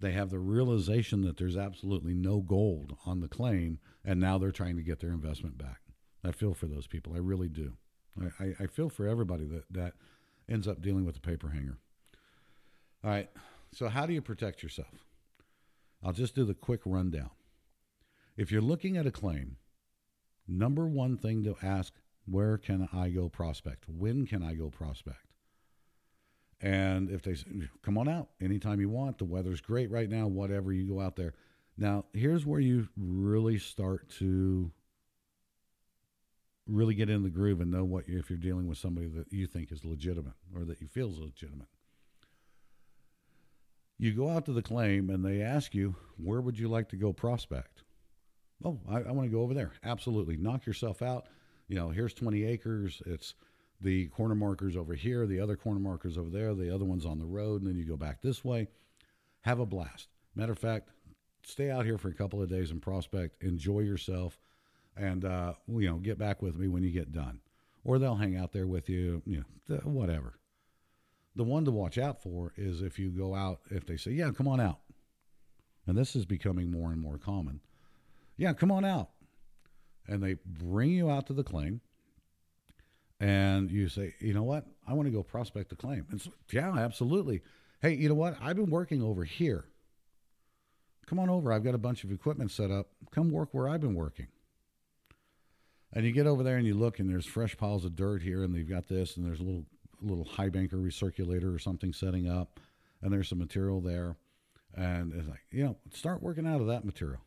they 0.02 0.12
have 0.12 0.30
the 0.30 0.38
realization 0.38 1.22
that 1.22 1.38
there's 1.38 1.56
absolutely 1.56 2.12
no 2.12 2.40
gold 2.40 2.96
on 3.06 3.20
the 3.20 3.28
claim, 3.28 3.78
and 4.04 4.20
now 4.20 4.36
they're 4.36 4.50
trying 4.50 4.76
to 4.76 4.82
get 4.82 5.00
their 5.00 5.10
investment 5.10 5.56
back. 5.56 5.80
I 6.22 6.32
feel 6.32 6.52
for 6.52 6.66
those 6.66 6.86
people. 6.86 7.14
I 7.14 7.18
really 7.18 7.48
do. 7.48 7.72
I, 8.38 8.54
I, 8.60 8.66
feel 8.66 8.90
for 8.90 9.08
everybody 9.08 9.46
that, 9.46 9.64
that 9.70 9.94
ends 10.46 10.68
up 10.68 10.82
dealing 10.82 11.06
with 11.06 11.16
a 11.16 11.20
paper 11.20 11.48
hanger. 11.48 11.78
All 13.02 13.10
right. 13.10 13.30
So, 13.72 13.88
how 13.88 14.04
do 14.04 14.12
you 14.12 14.20
protect 14.20 14.62
yourself? 14.62 15.06
I'll 16.04 16.12
just 16.12 16.34
do 16.34 16.44
the 16.44 16.52
quick 16.52 16.80
rundown. 16.84 17.30
If 18.36 18.52
you're 18.52 18.60
looking 18.60 18.98
at 18.98 19.06
a 19.06 19.10
claim, 19.10 19.56
number 20.46 20.86
one 20.86 21.16
thing 21.16 21.42
to 21.44 21.56
ask 21.62 21.94
where 22.26 22.58
can 22.58 22.88
I 22.92 23.08
go 23.08 23.28
prospect? 23.30 23.88
When 23.88 24.26
can 24.26 24.42
I 24.42 24.54
go 24.54 24.68
prospect? 24.68 25.31
And 26.62 27.10
if 27.10 27.22
they 27.22 27.36
come 27.82 27.98
on 27.98 28.08
out 28.08 28.28
anytime 28.40 28.80
you 28.80 28.88
want, 28.88 29.18
the 29.18 29.24
weather's 29.24 29.60
great 29.60 29.90
right 29.90 30.08
now, 30.08 30.28
whatever, 30.28 30.72
you 30.72 30.86
go 30.86 31.00
out 31.00 31.16
there. 31.16 31.34
Now, 31.76 32.04
here's 32.12 32.46
where 32.46 32.60
you 32.60 32.88
really 32.96 33.58
start 33.58 34.08
to 34.18 34.70
really 36.68 36.94
get 36.94 37.10
in 37.10 37.24
the 37.24 37.30
groove 37.30 37.60
and 37.60 37.70
know 37.70 37.84
what 37.84 38.04
if 38.06 38.30
you're 38.30 38.38
dealing 38.38 38.68
with 38.68 38.78
somebody 38.78 39.08
that 39.08 39.32
you 39.32 39.48
think 39.48 39.72
is 39.72 39.84
legitimate 39.84 40.34
or 40.54 40.64
that 40.64 40.80
you 40.80 40.86
feel 40.86 41.10
is 41.10 41.18
legitimate. 41.18 41.66
You 43.98 44.12
go 44.12 44.30
out 44.30 44.46
to 44.46 44.52
the 44.52 44.62
claim 44.62 45.10
and 45.10 45.24
they 45.24 45.42
ask 45.42 45.74
you, 45.74 45.96
where 46.16 46.40
would 46.40 46.58
you 46.58 46.68
like 46.68 46.88
to 46.90 46.96
go 46.96 47.12
prospect? 47.12 47.82
Oh, 48.64 48.78
I, 48.88 48.98
I 48.98 49.10
want 49.12 49.28
to 49.28 49.36
go 49.36 49.42
over 49.42 49.54
there. 49.54 49.72
Absolutely. 49.82 50.36
Knock 50.36 50.66
yourself 50.66 51.02
out. 51.02 51.26
You 51.66 51.76
know, 51.76 51.88
here's 51.90 52.14
20 52.14 52.44
acres. 52.44 53.02
It's 53.06 53.34
the 53.82 54.06
corner 54.08 54.34
markers 54.34 54.76
over 54.76 54.94
here, 54.94 55.26
the 55.26 55.40
other 55.40 55.56
corner 55.56 55.80
markers 55.80 56.16
over 56.16 56.30
there, 56.30 56.54
the 56.54 56.72
other 56.72 56.84
ones 56.84 57.04
on 57.04 57.18
the 57.18 57.26
road, 57.26 57.62
and 57.62 57.68
then 57.68 57.76
you 57.76 57.84
go 57.84 57.96
back 57.96 58.22
this 58.22 58.44
way. 58.44 58.68
Have 59.42 59.58
a 59.58 59.66
blast. 59.66 60.08
Matter 60.34 60.52
of 60.52 60.58
fact, 60.58 60.90
stay 61.44 61.70
out 61.70 61.84
here 61.84 61.98
for 61.98 62.08
a 62.08 62.14
couple 62.14 62.40
of 62.40 62.48
days 62.48 62.70
and 62.70 62.80
prospect, 62.80 63.42
enjoy 63.42 63.80
yourself, 63.80 64.38
and 64.96 65.24
uh, 65.24 65.54
you 65.68 65.88
know 65.88 65.96
get 65.96 66.18
back 66.18 66.40
with 66.42 66.56
me 66.56 66.68
when 66.68 66.82
you 66.82 66.90
get 66.90 67.12
done, 67.12 67.40
or 67.84 67.98
they'll 67.98 68.14
hang 68.14 68.36
out 68.36 68.52
there 68.52 68.66
with 68.66 68.88
you, 68.88 69.22
you 69.26 69.44
know, 69.68 69.76
whatever. 69.84 70.38
The 71.34 71.44
one 71.44 71.64
to 71.64 71.70
watch 71.70 71.98
out 71.98 72.22
for 72.22 72.52
is 72.56 72.82
if 72.82 72.98
you 72.98 73.10
go 73.10 73.34
out, 73.34 73.60
if 73.70 73.84
they 73.86 73.96
say, 73.96 74.12
"Yeah, 74.12 74.30
come 74.30 74.46
on 74.46 74.60
out," 74.60 74.80
and 75.86 75.98
this 75.98 76.14
is 76.14 76.24
becoming 76.24 76.70
more 76.70 76.92
and 76.92 77.00
more 77.00 77.18
common. 77.18 77.60
Yeah, 78.36 78.52
come 78.52 78.70
on 78.70 78.84
out, 78.84 79.10
and 80.06 80.22
they 80.22 80.36
bring 80.46 80.90
you 80.90 81.10
out 81.10 81.26
to 81.26 81.32
the 81.32 81.44
claim 81.44 81.80
and 83.22 83.70
you 83.70 83.88
say, 83.88 84.14
you 84.20 84.34
know 84.34 84.42
what, 84.42 84.66
I 84.86 84.94
want 84.94 85.06
to 85.06 85.12
go 85.12 85.22
prospect 85.22 85.70
the 85.70 85.76
claim. 85.76 86.06
And 86.10 86.20
so, 86.20 86.32
yeah, 86.50 86.76
absolutely. 86.76 87.42
Hey, 87.80 87.94
you 87.94 88.08
know 88.08 88.16
what? 88.16 88.36
I've 88.42 88.56
been 88.56 88.68
working 88.68 89.00
over 89.00 89.22
here. 89.22 89.64
Come 91.06 91.20
on 91.20 91.30
over. 91.30 91.52
I've 91.52 91.62
got 91.62 91.76
a 91.76 91.78
bunch 91.78 92.02
of 92.02 92.10
equipment 92.10 92.50
set 92.50 92.72
up. 92.72 92.88
Come 93.12 93.30
work 93.30 93.50
where 93.52 93.68
I've 93.68 93.80
been 93.80 93.94
working. 93.94 94.26
And 95.92 96.04
you 96.04 96.10
get 96.10 96.26
over 96.26 96.42
there 96.42 96.56
and 96.56 96.66
you 96.66 96.74
look, 96.74 96.98
and 96.98 97.08
there's 97.08 97.24
fresh 97.24 97.56
piles 97.56 97.84
of 97.84 97.94
dirt 97.94 98.22
here, 98.22 98.42
and 98.42 98.52
they've 98.52 98.68
got 98.68 98.88
this, 98.88 99.16
and 99.16 99.24
there's 99.24 99.40
a 99.40 99.44
little 99.44 99.66
little 100.00 100.24
high 100.24 100.48
banker 100.48 100.78
recirculator 100.78 101.54
or 101.54 101.60
something 101.60 101.92
setting 101.92 102.28
up, 102.28 102.58
and 103.02 103.12
there's 103.12 103.28
some 103.28 103.38
material 103.38 103.80
there. 103.80 104.16
And 104.74 105.12
it's 105.12 105.28
like, 105.28 105.42
you 105.52 105.62
know, 105.62 105.76
start 105.92 106.22
working 106.22 106.46
out 106.46 106.60
of 106.60 106.66
that 106.66 106.84
material. 106.84 107.20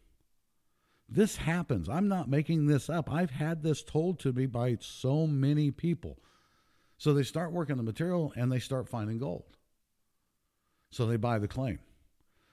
This 1.08 1.36
happens. 1.36 1.88
I'm 1.88 2.08
not 2.08 2.30
making 2.30 2.66
this 2.66 2.90
up. 2.90 3.12
I've 3.12 3.32
had 3.32 3.62
this 3.62 3.84
told 3.84 4.20
to 4.20 4.34
me 4.34 4.48
by 4.48 4.78
so 4.82 5.28
many 5.28 5.72
people. 5.72 6.18
So 6.98 7.14
they 7.14 7.24
start 7.24 7.52
working 7.52 7.78
the 7.78 7.84
material 7.84 8.34
and 8.36 8.52
they 8.52 8.60
start 8.60 8.90
finding 8.90 9.20
gold. 9.20 9.44
So 10.90 11.06
they 11.06 11.18
buy 11.18 11.40
the 11.40 11.48
claim. 11.48 11.80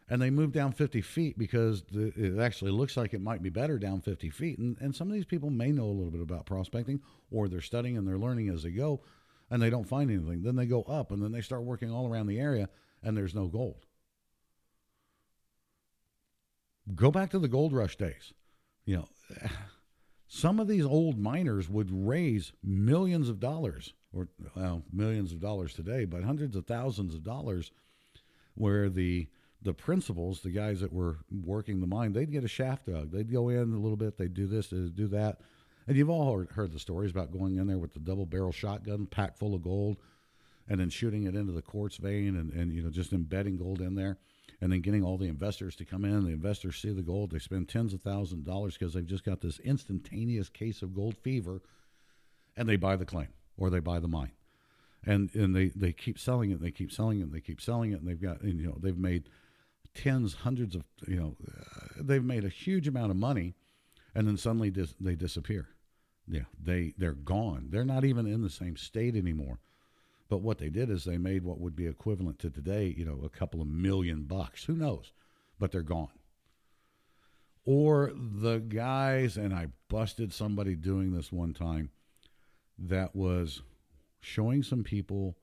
And 0.08 0.20
they 0.20 0.30
move 0.30 0.52
down 0.52 0.72
50 0.72 1.00
feet 1.00 1.38
because 1.38 1.84
the, 1.90 2.12
it 2.16 2.38
actually 2.38 2.72
looks 2.72 2.96
like 2.96 3.14
it 3.14 3.22
might 3.22 3.42
be 3.42 3.48
better 3.48 3.78
down 3.78 4.02
50 4.02 4.28
feet. 4.30 4.58
And, 4.58 4.76
and 4.80 4.94
some 4.94 5.08
of 5.08 5.14
these 5.14 5.24
people 5.24 5.48
may 5.48 5.72
know 5.72 5.86
a 5.86 5.94
little 5.94 6.10
bit 6.10 6.20
about 6.20 6.44
prospecting 6.44 7.00
or 7.30 7.48
they're 7.48 7.60
studying 7.62 7.96
and 7.96 8.06
they're 8.06 8.18
learning 8.18 8.50
as 8.50 8.64
they 8.64 8.70
go 8.70 9.00
and 9.48 9.62
they 9.62 9.70
don't 9.70 9.88
find 9.88 10.10
anything. 10.10 10.42
Then 10.42 10.56
they 10.56 10.66
go 10.66 10.82
up 10.82 11.12
and 11.12 11.22
then 11.22 11.32
they 11.32 11.40
start 11.40 11.62
working 11.62 11.90
all 11.90 12.06
around 12.06 12.26
the 12.26 12.40
area 12.40 12.68
and 13.02 13.16
there's 13.16 13.34
no 13.34 13.46
gold. 13.46 13.86
Go 16.94 17.10
back 17.10 17.30
to 17.30 17.38
the 17.38 17.48
gold 17.48 17.72
rush 17.72 17.96
days. 17.96 18.34
You 18.84 18.96
know, 18.96 19.08
some 20.28 20.58
of 20.60 20.68
these 20.68 20.84
old 20.84 21.18
miners 21.18 21.68
would 21.68 21.90
raise 21.90 22.52
millions 22.62 23.28
of 23.28 23.38
dollars, 23.38 23.94
or 24.12 24.28
well, 24.56 24.82
millions 24.92 25.32
of 25.32 25.40
dollars 25.40 25.74
today, 25.74 26.04
but 26.04 26.24
hundreds 26.24 26.56
of 26.56 26.66
thousands 26.66 27.14
of 27.14 27.22
dollars, 27.22 27.70
where 28.54 28.88
the 28.88 29.28
the 29.62 29.72
principals, 29.72 30.40
the 30.40 30.50
guys 30.50 30.80
that 30.80 30.92
were 30.92 31.18
working 31.30 31.80
the 31.80 31.86
mine, 31.86 32.12
they'd 32.12 32.32
get 32.32 32.42
a 32.42 32.48
shaft 32.48 32.86
dug. 32.86 33.12
They'd 33.12 33.32
go 33.32 33.48
in 33.48 33.72
a 33.72 33.78
little 33.78 33.96
bit, 33.96 34.18
they'd 34.18 34.34
do 34.34 34.48
this, 34.48 34.68
they'd 34.68 34.96
do 34.96 35.06
that. 35.08 35.40
And 35.86 35.96
you've 35.96 36.10
all 36.10 36.36
heard, 36.36 36.50
heard 36.50 36.72
the 36.72 36.80
stories 36.80 37.12
about 37.12 37.30
going 37.30 37.56
in 37.56 37.68
there 37.68 37.78
with 37.78 37.92
the 37.92 38.00
double 38.00 38.26
barrel 38.26 38.50
shotgun 38.50 39.06
packed 39.06 39.38
full 39.38 39.54
of 39.54 39.62
gold 39.62 39.98
and 40.68 40.80
then 40.80 40.90
shooting 40.90 41.24
it 41.24 41.34
into 41.34 41.52
the 41.52 41.62
quartz 41.62 41.96
vein 41.96 42.36
and, 42.36 42.52
and 42.52 42.72
you 42.72 42.82
know 42.82 42.90
just 42.90 43.12
embedding 43.12 43.56
gold 43.56 43.80
in 43.80 43.94
there 43.94 44.18
and 44.60 44.72
then 44.72 44.80
getting 44.80 45.02
all 45.02 45.18
the 45.18 45.28
investors 45.28 45.76
to 45.76 45.84
come 45.84 46.04
in. 46.04 46.24
The 46.24 46.30
investors 46.30 46.76
see 46.76 46.92
the 46.92 47.02
gold. 47.02 47.30
They 47.30 47.38
spend 47.38 47.68
tens 47.68 47.92
of 47.94 48.02
thousands 48.02 48.40
of 48.40 48.46
dollars 48.46 48.76
because 48.76 48.94
they've 48.94 49.06
just 49.06 49.24
got 49.24 49.40
this 49.40 49.58
instantaneous 49.60 50.48
case 50.48 50.82
of 50.82 50.94
gold 50.94 51.16
fever, 51.16 51.62
and 52.56 52.68
they 52.68 52.76
buy 52.76 52.96
the 52.96 53.04
claim 53.04 53.28
or 53.56 53.70
they 53.70 53.80
buy 53.80 53.98
the 53.98 54.08
mine, 54.08 54.32
and 55.04 55.34
and 55.34 55.54
they 55.54 55.68
they 55.68 55.92
keep 55.92 56.18
selling 56.18 56.50
it. 56.50 56.60
They 56.60 56.70
keep 56.70 56.92
selling 56.92 57.20
it. 57.20 57.32
They 57.32 57.40
keep 57.40 57.60
selling 57.60 57.92
it, 57.92 58.00
and 58.00 58.08
they've 58.08 58.20
got 58.20 58.40
and, 58.40 58.60
you 58.60 58.66
know 58.66 58.76
they've 58.80 58.96
made 58.96 59.28
tens, 59.94 60.34
hundreds 60.34 60.74
of 60.74 60.84
you 61.06 61.16
know 61.16 61.36
uh, 61.46 62.02
they've 62.02 62.24
made 62.24 62.44
a 62.44 62.48
huge 62.48 62.88
amount 62.88 63.10
of 63.10 63.16
money, 63.16 63.54
and 64.14 64.26
then 64.26 64.36
suddenly 64.36 64.70
dis- 64.70 64.94
they 65.00 65.14
disappear. 65.14 65.68
Yeah, 66.28 66.44
they 66.62 66.94
they're 66.96 67.12
gone. 67.12 67.68
They're 67.70 67.84
not 67.84 68.04
even 68.04 68.26
in 68.26 68.42
the 68.42 68.50
same 68.50 68.76
state 68.76 69.16
anymore. 69.16 69.58
But 70.32 70.40
what 70.40 70.56
they 70.56 70.70
did 70.70 70.88
is 70.88 71.04
they 71.04 71.18
made 71.18 71.44
what 71.44 71.60
would 71.60 71.76
be 71.76 71.86
equivalent 71.86 72.38
to 72.38 72.48
today, 72.48 72.94
you 72.96 73.04
know, 73.04 73.20
a 73.22 73.28
couple 73.28 73.60
of 73.60 73.66
million 73.66 74.22
bucks. 74.22 74.64
Who 74.64 74.74
knows? 74.74 75.12
But 75.58 75.72
they're 75.72 75.82
gone. 75.82 76.08
Or 77.66 78.14
the 78.16 78.56
guys, 78.60 79.36
and 79.36 79.52
I 79.52 79.66
busted 79.90 80.32
somebody 80.32 80.74
doing 80.74 81.12
this 81.12 81.30
one 81.30 81.52
time 81.52 81.90
that 82.78 83.14
was 83.14 83.60
showing 84.20 84.62
some 84.62 84.82
people 84.82 85.36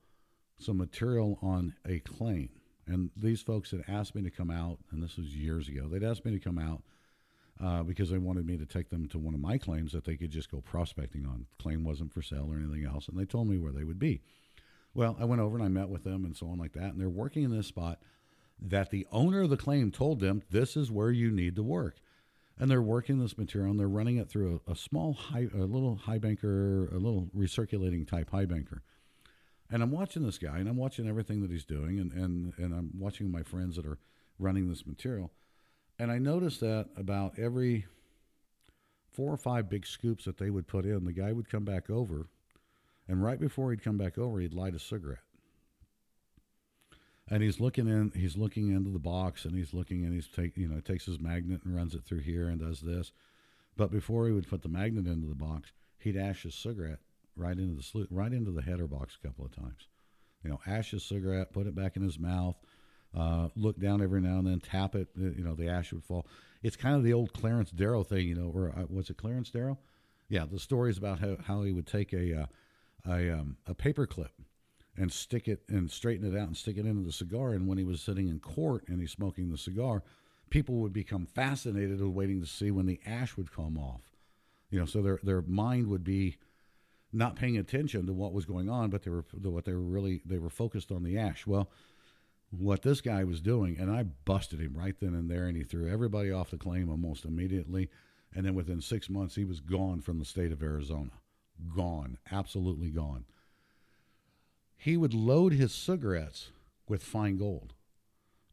some 0.58 0.78
material 0.78 1.38
on 1.40 1.74
a 1.86 2.00
claim. 2.00 2.48
And 2.84 3.10
these 3.14 3.42
folks 3.42 3.70
had 3.70 3.84
asked 3.86 4.16
me 4.16 4.22
to 4.22 4.30
come 4.30 4.50
out, 4.50 4.80
and 4.90 5.00
this 5.00 5.16
was 5.16 5.36
years 5.36 5.68
ago. 5.68 5.86
They'd 5.86 6.02
asked 6.02 6.24
me 6.24 6.32
to 6.32 6.40
come 6.40 6.58
out 6.58 6.82
uh, 7.62 7.84
because 7.84 8.10
they 8.10 8.18
wanted 8.18 8.44
me 8.44 8.56
to 8.56 8.66
take 8.66 8.90
them 8.90 9.06
to 9.10 9.20
one 9.20 9.34
of 9.34 9.40
my 9.40 9.56
claims 9.56 9.92
that 9.92 10.04
they 10.04 10.16
could 10.16 10.32
just 10.32 10.50
go 10.50 10.60
prospecting 10.60 11.26
on. 11.26 11.46
The 11.56 11.62
claim 11.62 11.84
wasn't 11.84 12.12
for 12.12 12.22
sale 12.22 12.48
or 12.50 12.56
anything 12.56 12.84
else, 12.84 13.06
and 13.06 13.16
they 13.16 13.24
told 13.24 13.46
me 13.46 13.56
where 13.56 13.70
they 13.70 13.84
would 13.84 14.00
be. 14.00 14.20
Well, 14.94 15.16
I 15.20 15.24
went 15.24 15.40
over 15.40 15.56
and 15.56 15.64
I 15.64 15.68
met 15.68 15.88
with 15.88 16.04
them 16.04 16.24
and 16.24 16.36
so 16.36 16.48
on 16.48 16.58
like 16.58 16.72
that, 16.72 16.92
and 16.92 17.00
they're 17.00 17.08
working 17.08 17.44
in 17.44 17.50
this 17.50 17.68
spot 17.68 18.00
that 18.60 18.90
the 18.90 19.06
owner 19.10 19.42
of 19.42 19.50
the 19.50 19.56
claim 19.56 19.90
told 19.90 20.20
them 20.20 20.42
this 20.50 20.76
is 20.76 20.90
where 20.90 21.10
you 21.10 21.30
need 21.30 21.56
to 21.56 21.62
work. 21.62 21.96
And 22.58 22.70
they're 22.70 22.82
working 22.82 23.18
this 23.18 23.38
material 23.38 23.70
and 23.70 23.80
they're 23.80 23.88
running 23.88 24.18
it 24.18 24.28
through 24.28 24.60
a, 24.66 24.72
a 24.72 24.76
small, 24.76 25.14
high, 25.14 25.48
a 25.54 25.64
little 25.64 25.96
high 25.96 26.18
banker, 26.18 26.88
a 26.88 26.98
little 26.98 27.30
recirculating 27.34 28.06
type 28.06 28.30
high 28.30 28.44
banker. 28.44 28.82
And 29.70 29.82
I'm 29.82 29.90
watching 29.90 30.24
this 30.24 30.36
guy 30.36 30.58
and 30.58 30.68
I'm 30.68 30.76
watching 30.76 31.08
everything 31.08 31.40
that 31.40 31.50
he's 31.50 31.64
doing 31.64 31.98
and, 31.98 32.12
and, 32.12 32.52
and 32.58 32.74
I'm 32.74 32.90
watching 32.98 33.30
my 33.30 33.42
friends 33.42 33.76
that 33.76 33.86
are 33.86 33.98
running 34.38 34.68
this 34.68 34.86
material. 34.86 35.30
And 35.98 36.10
I 36.10 36.18
noticed 36.18 36.60
that 36.60 36.88
about 36.96 37.38
every 37.38 37.86
four 39.10 39.32
or 39.32 39.38
five 39.38 39.70
big 39.70 39.86
scoops 39.86 40.24
that 40.26 40.36
they 40.36 40.50
would 40.50 40.66
put 40.66 40.84
in, 40.84 41.04
the 41.04 41.12
guy 41.12 41.32
would 41.32 41.48
come 41.48 41.64
back 41.64 41.88
over 41.88 42.28
and 43.10 43.20
right 43.24 43.40
before 43.40 43.72
he'd 43.72 43.82
come 43.82 43.98
back 43.98 44.18
over, 44.18 44.38
he'd 44.38 44.54
light 44.54 44.76
a 44.76 44.78
cigarette. 44.78 45.24
And 47.28 47.42
he's 47.42 47.58
looking 47.58 47.88
in, 47.88 48.12
he's 48.14 48.36
looking 48.36 48.70
into 48.70 48.90
the 48.90 49.00
box 49.00 49.44
and 49.44 49.56
he's 49.56 49.74
looking 49.74 50.04
and 50.04 50.14
he's 50.14 50.28
take, 50.28 50.56
you 50.56 50.68
know, 50.68 50.78
takes 50.78 51.06
his 51.06 51.18
magnet 51.18 51.62
and 51.64 51.74
runs 51.74 51.96
it 51.96 52.04
through 52.04 52.20
here 52.20 52.46
and 52.46 52.60
does 52.60 52.80
this. 52.80 53.10
But 53.76 53.90
before 53.90 54.26
he 54.26 54.32
would 54.32 54.48
put 54.48 54.62
the 54.62 54.68
magnet 54.68 55.08
into 55.08 55.26
the 55.26 55.34
box, 55.34 55.72
he'd 55.98 56.16
ash 56.16 56.44
his 56.44 56.54
cigarette 56.54 57.00
right 57.34 57.58
into 57.58 57.74
the 57.74 57.82
slu- 57.82 58.06
right 58.12 58.32
into 58.32 58.52
the 58.52 58.62
header 58.62 58.86
box 58.86 59.18
a 59.20 59.26
couple 59.26 59.44
of 59.44 59.56
times. 59.56 59.88
You 60.44 60.50
know, 60.50 60.60
ash 60.64 60.92
his 60.92 61.02
cigarette, 61.02 61.52
put 61.52 61.66
it 61.66 61.74
back 61.74 61.96
in 61.96 62.02
his 62.02 62.18
mouth, 62.18 62.56
uh, 63.16 63.48
look 63.56 63.80
down 63.80 64.02
every 64.02 64.20
now 64.20 64.38
and 64.38 64.46
then, 64.46 64.60
tap 64.60 64.94
it. 64.94 65.08
Uh, 65.18 65.30
you 65.30 65.42
know, 65.42 65.56
the 65.56 65.68
ash 65.68 65.92
would 65.92 66.04
fall. 66.04 66.28
It's 66.62 66.76
kind 66.76 66.94
of 66.94 67.02
the 67.02 67.12
old 67.12 67.32
Clarence 67.32 67.72
Darrow 67.72 68.04
thing, 68.04 68.28
you 68.28 68.36
know, 68.36 68.52
or 68.54 68.70
uh, 68.70 68.84
was 68.88 69.10
it 69.10 69.16
Clarence 69.16 69.50
Darrow? 69.50 69.78
Yeah, 70.28 70.44
the 70.48 70.60
stories 70.60 70.96
about 70.96 71.18
how, 71.18 71.38
how 71.44 71.62
he 71.62 71.72
would 71.72 71.88
take 71.88 72.12
a 72.12 72.42
uh, 72.42 72.46
a, 73.06 73.30
um, 73.30 73.56
a 73.66 73.74
paper 73.74 74.06
clip 74.06 74.32
and 74.96 75.12
stick 75.12 75.48
it 75.48 75.62
and 75.68 75.90
straighten 75.90 76.26
it 76.26 76.38
out 76.38 76.46
and 76.46 76.56
stick 76.56 76.76
it 76.76 76.86
into 76.86 77.02
the 77.02 77.12
cigar. 77.12 77.52
And 77.52 77.66
when 77.66 77.78
he 77.78 77.84
was 77.84 78.00
sitting 78.00 78.28
in 78.28 78.40
court 78.40 78.84
and 78.88 79.00
he's 79.00 79.12
smoking 79.12 79.50
the 79.50 79.58
cigar, 79.58 80.02
people 80.50 80.76
would 80.76 80.92
become 80.92 81.26
fascinated 81.26 82.00
with 82.00 82.10
waiting 82.10 82.40
to 82.40 82.46
see 82.46 82.70
when 82.70 82.86
the 82.86 83.00
ash 83.06 83.36
would 83.36 83.52
come 83.52 83.78
off. 83.78 84.02
You 84.70 84.78
know, 84.78 84.86
so 84.86 85.02
their 85.02 85.18
their 85.22 85.42
mind 85.42 85.88
would 85.88 86.04
be 86.04 86.38
not 87.12 87.34
paying 87.34 87.56
attention 87.56 88.06
to 88.06 88.12
what 88.12 88.32
was 88.32 88.44
going 88.44 88.68
on, 88.68 88.90
but 88.90 89.02
they 89.02 89.10
were 89.10 89.24
what 89.42 89.64
they 89.64 89.72
were 89.72 89.80
really 89.80 90.22
they 90.24 90.38
were 90.38 90.50
focused 90.50 90.92
on 90.92 91.02
the 91.02 91.18
ash. 91.18 91.46
Well, 91.46 91.70
what 92.50 92.82
this 92.82 93.00
guy 93.00 93.24
was 93.24 93.40
doing, 93.40 93.78
and 93.78 93.90
I 93.90 94.02
busted 94.02 94.60
him 94.60 94.76
right 94.76 94.94
then 95.00 95.14
and 95.14 95.30
there, 95.30 95.46
and 95.46 95.56
he 95.56 95.64
threw 95.64 95.88
everybody 95.88 96.30
off 96.30 96.50
the 96.50 96.58
claim 96.58 96.90
almost 96.90 97.24
immediately. 97.24 97.88
And 98.32 98.46
then 98.46 98.54
within 98.54 98.80
six 98.80 99.10
months, 99.10 99.34
he 99.34 99.44
was 99.44 99.58
gone 99.58 100.00
from 100.00 100.20
the 100.20 100.24
state 100.24 100.52
of 100.52 100.62
Arizona 100.62 101.10
gone, 101.74 102.18
absolutely 102.30 102.90
gone. 102.90 103.24
He 104.76 104.96
would 104.96 105.14
load 105.14 105.52
his 105.52 105.72
cigarettes 105.72 106.50
with 106.88 107.02
fine 107.02 107.36
gold. 107.36 107.74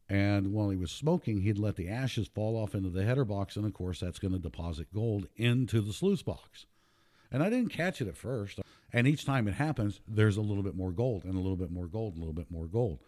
And 0.08 0.52
while 0.52 0.70
he 0.70 0.76
was 0.76 0.90
smoking, 0.90 1.42
he'd 1.42 1.58
let 1.58 1.76
the 1.76 1.88
ashes 1.88 2.28
fall 2.28 2.56
off 2.56 2.74
into 2.74 2.88
the 2.88 3.04
header 3.04 3.24
box. 3.24 3.56
And 3.56 3.66
of 3.66 3.74
course, 3.74 4.00
that's 4.00 4.18
going 4.18 4.32
to 4.32 4.38
deposit 4.38 4.92
gold 4.92 5.26
into 5.36 5.80
the 5.80 5.92
sluice 5.92 6.22
box. 6.22 6.66
And 7.30 7.42
I 7.42 7.50
didn't 7.50 7.70
catch 7.72 8.00
it 8.00 8.08
at 8.08 8.16
first. 8.16 8.60
And 8.92 9.06
each 9.06 9.26
time 9.26 9.46
it 9.48 9.54
happens, 9.54 10.00
there's 10.08 10.38
a 10.38 10.42
little 10.42 10.62
bit 10.62 10.74
more 10.74 10.92
gold 10.92 11.24
and 11.24 11.34
a 11.34 11.40
little 11.40 11.56
bit 11.56 11.70
more 11.70 11.86
gold, 11.86 12.16
a 12.16 12.18
little 12.18 12.34
bit 12.34 12.50
more 12.50 12.66
gold. 12.66 13.00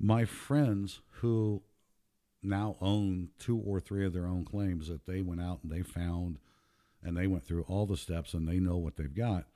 My 0.00 0.24
friends 0.24 1.00
who 1.20 1.62
now 2.42 2.76
own 2.80 3.28
two 3.38 3.58
or 3.58 3.80
three 3.80 4.04
of 4.06 4.12
their 4.12 4.26
own 4.26 4.44
claims 4.44 4.88
that 4.88 5.06
they 5.06 5.20
went 5.20 5.40
out 5.40 5.60
and 5.62 5.70
they 5.70 5.82
found 5.82 6.38
and 7.02 7.16
they 7.16 7.26
went 7.26 7.44
through 7.44 7.64
all 7.68 7.86
the 7.86 7.96
steps 7.96 8.34
and 8.34 8.48
they 8.48 8.58
know 8.58 8.76
what 8.76 8.96
they've 8.96 9.14
got, 9.14 9.46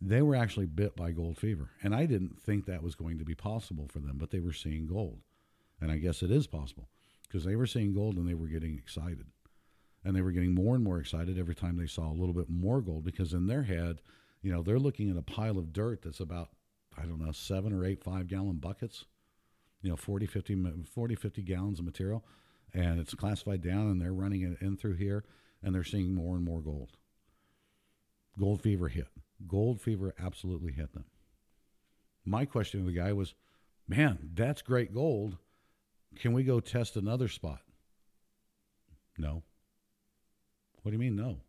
they 0.00 0.22
were 0.22 0.34
actually 0.34 0.66
bit 0.66 0.96
by 0.96 1.10
gold 1.10 1.38
fever. 1.38 1.70
And 1.82 1.94
I 1.94 2.06
didn't 2.06 2.40
think 2.40 2.66
that 2.66 2.82
was 2.82 2.94
going 2.94 3.18
to 3.18 3.24
be 3.24 3.34
possible 3.34 3.86
for 3.88 3.98
them, 3.98 4.16
but 4.16 4.30
they 4.30 4.40
were 4.40 4.52
seeing 4.52 4.86
gold. 4.86 5.20
And 5.80 5.90
I 5.90 5.98
guess 5.98 6.22
it 6.22 6.30
is 6.30 6.46
possible 6.46 6.88
because 7.26 7.44
they 7.44 7.56
were 7.56 7.66
seeing 7.66 7.92
gold 7.92 8.16
and 8.16 8.28
they 8.28 8.34
were 8.34 8.46
getting 8.46 8.76
excited. 8.76 9.26
And 10.04 10.16
they 10.16 10.22
were 10.22 10.32
getting 10.32 10.54
more 10.54 10.74
and 10.74 10.82
more 10.82 10.98
excited 10.98 11.38
every 11.38 11.54
time 11.54 11.76
they 11.76 11.86
saw 11.86 12.10
a 12.10 12.16
little 12.16 12.32
bit 12.32 12.48
more 12.48 12.80
gold 12.80 13.04
because 13.04 13.34
in 13.34 13.46
their 13.46 13.64
head, 13.64 14.00
you 14.42 14.50
know, 14.50 14.62
they're 14.62 14.78
looking 14.78 15.10
at 15.10 15.18
a 15.18 15.22
pile 15.22 15.58
of 15.58 15.72
dirt 15.72 16.02
that's 16.02 16.20
about, 16.20 16.48
I 16.96 17.02
don't 17.02 17.20
know, 17.20 17.32
seven 17.32 17.72
or 17.74 17.84
eight 17.84 18.02
five 18.02 18.26
gallon 18.26 18.56
buckets, 18.56 19.04
you 19.82 19.90
know, 19.90 19.96
40, 19.96 20.26
50, 20.26 20.84
40, 20.94 21.14
50 21.14 21.42
gallons 21.42 21.78
of 21.78 21.84
material. 21.84 22.24
And 22.72 22.98
it's 22.98 23.14
classified 23.14 23.60
down 23.60 23.88
and 23.88 24.00
they're 24.00 24.14
running 24.14 24.42
it 24.42 24.62
in 24.62 24.78
through 24.78 24.94
here 24.94 25.24
and 25.62 25.74
they're 25.74 25.84
seeing 25.84 26.14
more 26.14 26.36
and 26.36 26.44
more 26.44 26.60
gold. 26.60 26.96
Gold 28.38 28.62
fever 28.62 28.88
hit. 28.88 29.08
Gold 29.46 29.80
fever 29.80 30.14
absolutely 30.18 30.72
hit 30.72 30.92
them. 30.92 31.04
My 32.24 32.44
question 32.44 32.80
to 32.80 32.86
the 32.86 32.96
guy 32.96 33.12
was, 33.12 33.34
man, 33.88 34.30
that's 34.34 34.62
great 34.62 34.94
gold. 34.94 35.36
Can 36.18 36.32
we 36.32 36.42
go 36.42 36.60
test 36.60 36.96
another 36.96 37.28
spot? 37.28 37.60
No. 39.18 39.42
What 40.82 40.90
do 40.90 40.96
you 40.96 40.98
mean, 40.98 41.16
no? 41.16 41.40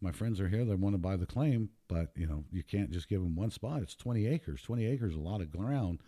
My 0.00 0.12
friends 0.12 0.40
are 0.40 0.48
here. 0.48 0.64
They 0.64 0.74
want 0.74 0.94
to 0.94 0.98
buy 0.98 1.16
the 1.16 1.26
claim, 1.26 1.70
but 1.88 2.12
you 2.14 2.26
know 2.26 2.44
you 2.52 2.62
can't 2.62 2.92
just 2.92 3.08
give 3.08 3.20
them 3.20 3.34
one 3.34 3.50
spot. 3.50 3.82
It's 3.82 3.96
20 3.96 4.26
acres. 4.26 4.62
20 4.62 4.86
acres 4.86 5.14
a 5.14 5.18
lot 5.20 5.40
of 5.40 5.50
ground. 5.50 5.98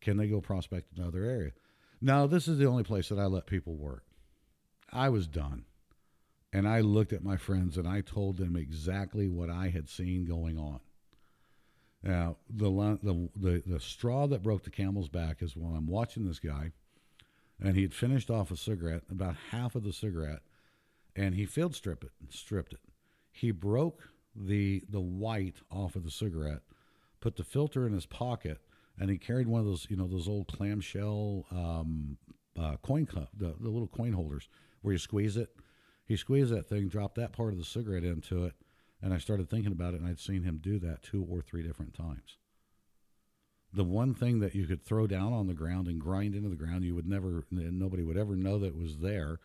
Can 0.00 0.16
they 0.16 0.26
go 0.26 0.40
prospect 0.40 0.96
another 0.96 1.24
area? 1.24 1.52
Now, 2.00 2.26
this 2.26 2.48
is 2.48 2.58
the 2.58 2.66
only 2.66 2.82
place 2.82 3.08
that 3.08 3.18
I 3.18 3.26
let 3.26 3.46
people 3.46 3.76
work. 3.76 4.04
I 4.92 5.08
was 5.08 5.26
done. 5.26 5.64
And 6.54 6.68
I 6.68 6.80
looked 6.82 7.12
at 7.12 7.24
my 7.24 7.36
friends 7.36 7.76
and 7.76 7.86
I 7.86 8.00
told 8.00 8.36
them 8.36 8.54
exactly 8.54 9.28
what 9.28 9.50
I 9.50 9.70
had 9.70 9.88
seen 9.88 10.24
going 10.24 10.56
on. 10.56 10.78
Now, 12.00 12.36
the, 12.48 12.70
the 13.02 13.28
the 13.34 13.62
the 13.66 13.80
straw 13.80 14.28
that 14.28 14.42
broke 14.42 14.62
the 14.62 14.70
camel's 14.70 15.08
back 15.08 15.42
is 15.42 15.56
when 15.56 15.74
I'm 15.74 15.88
watching 15.88 16.26
this 16.26 16.38
guy, 16.38 16.70
and 17.60 17.74
he 17.74 17.82
had 17.82 17.94
finished 17.94 18.30
off 18.30 18.52
a 18.52 18.56
cigarette, 18.56 19.02
about 19.10 19.34
half 19.50 19.74
of 19.74 19.82
the 19.82 19.92
cigarette, 19.92 20.42
and 21.16 21.34
he 21.34 21.44
field 21.44 21.74
stripped 21.74 22.04
it, 22.04 22.12
stripped 22.28 22.74
it. 22.74 22.80
He 23.32 23.50
broke 23.50 24.10
the 24.36 24.84
the 24.88 25.00
white 25.00 25.56
off 25.72 25.96
of 25.96 26.04
the 26.04 26.10
cigarette, 26.10 26.60
put 27.20 27.36
the 27.36 27.42
filter 27.42 27.86
in 27.86 27.94
his 27.94 28.06
pocket, 28.06 28.58
and 29.00 29.10
he 29.10 29.18
carried 29.18 29.48
one 29.48 29.60
of 29.60 29.66
those 29.66 29.86
you 29.90 29.96
know 29.96 30.06
those 30.06 30.28
old 30.28 30.46
clamshell 30.46 31.46
um, 31.50 32.18
uh, 32.56 32.76
coin 32.76 33.06
cup, 33.06 33.30
the 33.34 33.54
the 33.58 33.70
little 33.70 33.88
coin 33.88 34.12
holders 34.12 34.48
where 34.82 34.92
you 34.92 34.98
squeeze 34.98 35.36
it. 35.36 35.50
He 36.06 36.16
squeezed 36.16 36.52
that 36.52 36.68
thing, 36.68 36.88
dropped 36.88 37.14
that 37.16 37.32
part 37.32 37.52
of 37.52 37.58
the 37.58 37.64
cigarette 37.64 38.04
into 38.04 38.44
it, 38.44 38.54
and 39.00 39.14
I 39.14 39.18
started 39.18 39.48
thinking 39.48 39.72
about 39.72 39.94
it, 39.94 40.00
and 40.00 40.08
I'd 40.08 40.20
seen 40.20 40.42
him 40.42 40.58
do 40.62 40.78
that 40.80 41.02
two 41.02 41.26
or 41.28 41.40
three 41.40 41.62
different 41.62 41.94
times. 41.94 42.38
The 43.72 43.84
one 43.84 44.14
thing 44.14 44.40
that 44.40 44.54
you 44.54 44.66
could 44.66 44.84
throw 44.84 45.06
down 45.06 45.32
on 45.32 45.46
the 45.46 45.54
ground 45.54 45.88
and 45.88 46.00
grind 46.00 46.34
into 46.34 46.48
the 46.48 46.56
ground, 46.56 46.84
you 46.84 46.94
would 46.94 47.08
never, 47.08 47.44
nobody 47.50 48.02
would 48.02 48.16
ever 48.16 48.36
know 48.36 48.58
that 48.58 48.76
was 48.76 48.98
there, 48.98 49.40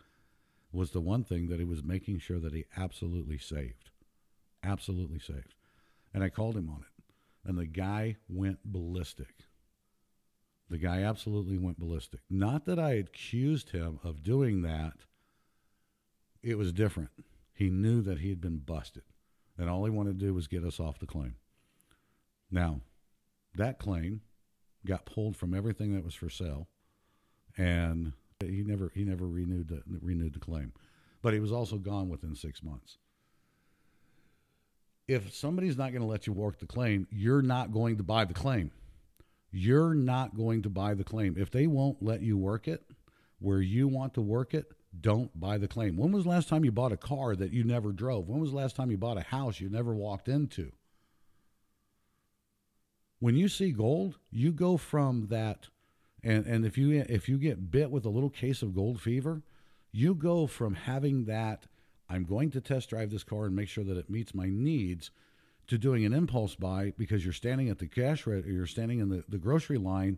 was 0.72 0.91
the 0.91 1.02
one 1.02 1.24
thing 1.24 1.48
that 1.48 1.60
he 1.60 1.65
was 1.65 1.84
making 1.84 2.19
sure 2.19 2.39
that 2.39 2.54
he 2.54 2.65
absolutely 2.78 3.38
saved. 3.38 3.89
Absolutely 4.63 5.19
saved. 5.19 5.56
And 6.13 6.24
I 6.24 6.30
called 6.30 6.56
him 6.56 6.69
on 6.69 6.82
it. 6.82 7.50
And 7.50 7.58
the 7.58 7.65
guy 7.65 8.17
went 8.28 8.60
ballistic. 8.63 9.34
The 10.69 10.78
guy 10.78 11.02
absolutely 11.02 11.58
went 11.58 11.80
ballistic. 11.80 12.19
Not 12.30 12.65
that 12.65 12.78
I 12.78 12.91
accused 12.91 13.72
him 13.72 14.00
of 14.04 14.22
doing 14.22 14.62
that, 14.62 14.93
it 16.41 16.58
was 16.58 16.71
different. 16.71 17.10
He 17.54 17.69
knew 17.69 18.02
that 18.02 18.19
he 18.19 18.30
had 18.30 18.41
been 18.41 18.60
busted 18.60 19.04
and 19.60 19.69
all 19.69 19.84
he 19.84 19.91
wanted 19.91 20.17
to 20.17 20.25
do 20.25 20.34
was 20.34 20.47
get 20.47 20.63
us 20.63 20.80
off 20.80 20.99
the 20.99 21.06
claim. 21.06 21.36
Now, 22.49 22.82
that 23.56 23.78
claim 23.78 24.21
got 24.86 25.06
pulled 25.06 25.36
from 25.36 25.54
everything 25.54 25.93
that 25.93 26.06
was 26.06 26.15
for 26.15 26.30
sale, 26.30 26.69
and 27.58 28.13
he 28.39 28.63
never 28.63 28.91
he 28.95 29.04
never 29.04 29.28
renewed 29.28 29.67
the 29.67 29.84
renewed 30.02 30.34
the 30.34 30.39
claim, 30.39 30.71
but 31.21 31.34
he 31.34 31.39
was 31.41 31.52
also 31.52 31.78
gone 31.78 32.08
within 32.08 32.36
six 32.36 32.63
months. 32.63 32.97
If 35.08 35.34
somebody's 35.36 35.78
not 35.78 35.91
going 35.91 36.02
to 36.02 36.08
let 36.08 36.25
you 36.25 36.34
work 36.34 36.60
the 36.60 36.67
claim, 36.67 37.08
you're 37.12 37.41
not 37.41 37.73
going 37.73 37.97
to 37.97 38.04
buy 38.04 38.25
the 38.25 38.34
claim. 38.34 38.71
You're 39.52 39.95
not 39.95 40.38
going 40.38 40.62
to 40.62 40.69
buy 40.69 40.93
the 40.93 41.04
claim. 41.04 41.36
If 41.36 41.49
they 41.49 41.65
won't 41.65 42.02
let 42.02 42.21
you 42.21 42.38
work 42.38 42.67
it 42.67 42.84
where 43.39 43.62
you 43.62 43.88
want 43.88 44.13
to 44.13 44.21
work 44.21 44.54
it, 44.54 44.71
don't 44.97 45.38
buy 45.39 45.58
the 45.58 45.67
claim. 45.67 45.97
When 45.97 46.12
was 46.12 46.23
the 46.23 46.30
last 46.30 46.49
time 46.49 46.65
you 46.65 46.71
bought 46.71 46.91
a 46.91 46.97
car 46.97 47.36
that 47.36 47.54
you 47.54 47.63
never 47.63 47.91
drove? 47.91 48.28
When 48.28 48.39
was 48.39 48.52
the 48.52 48.58
last 48.58 48.75
time 48.75 48.91
you 48.91 48.97
bought 48.97 49.17
a 49.17 49.21
house 49.21 49.60
you 49.60 49.69
never 49.69 49.93
walked 49.93 50.28
into? 50.28 50.71
When 53.19 53.36
you 53.36 53.49
see 53.49 53.71
gold, 53.71 54.17
you 54.32 54.52
go 54.52 54.78
from 54.78 55.28
that 55.28 55.67
and 56.23 56.45
and 56.45 56.65
if 56.65 56.78
you 56.78 56.91
if 57.08 57.30
you 57.30 57.38
get 57.38 57.71
bit 57.71 57.91
with 57.91 58.06
a 58.06 58.10
little 58.10 58.30
case 58.30 58.62
of 58.62 58.75
gold 58.75 59.02
fever, 59.02 59.41
you 59.91 60.15
go 60.15 60.47
from 60.47 60.73
having 60.75 61.25
that 61.25 61.67
I'm 62.10 62.23
going 62.23 62.49
to 62.52 62.62
test 62.62 62.89
drive 62.89 63.12
this 63.12 63.23
car 63.23 63.45
and 63.45 63.56
make 63.56 63.69
sure 63.69 63.84
that 63.84 63.97
it 63.97 64.10
meets 64.10 64.34
my 64.34 64.49
needs 64.49 65.12
to 65.67 65.78
doing 65.78 66.04
an 66.04 66.13
impulse 66.13 66.56
buy 66.56 66.93
because 66.97 67.23
you're 67.23 67.34
standing 67.34 67.69
at 67.69 67.78
the 67.78 67.88
cash 67.88 68.25
register, 68.25 68.52
you're 68.52 68.65
standing 68.65 68.99
in 68.99 69.10
the, 69.10 69.23
the 69.30 69.38
grocery 69.38 69.78
line 69.78 70.17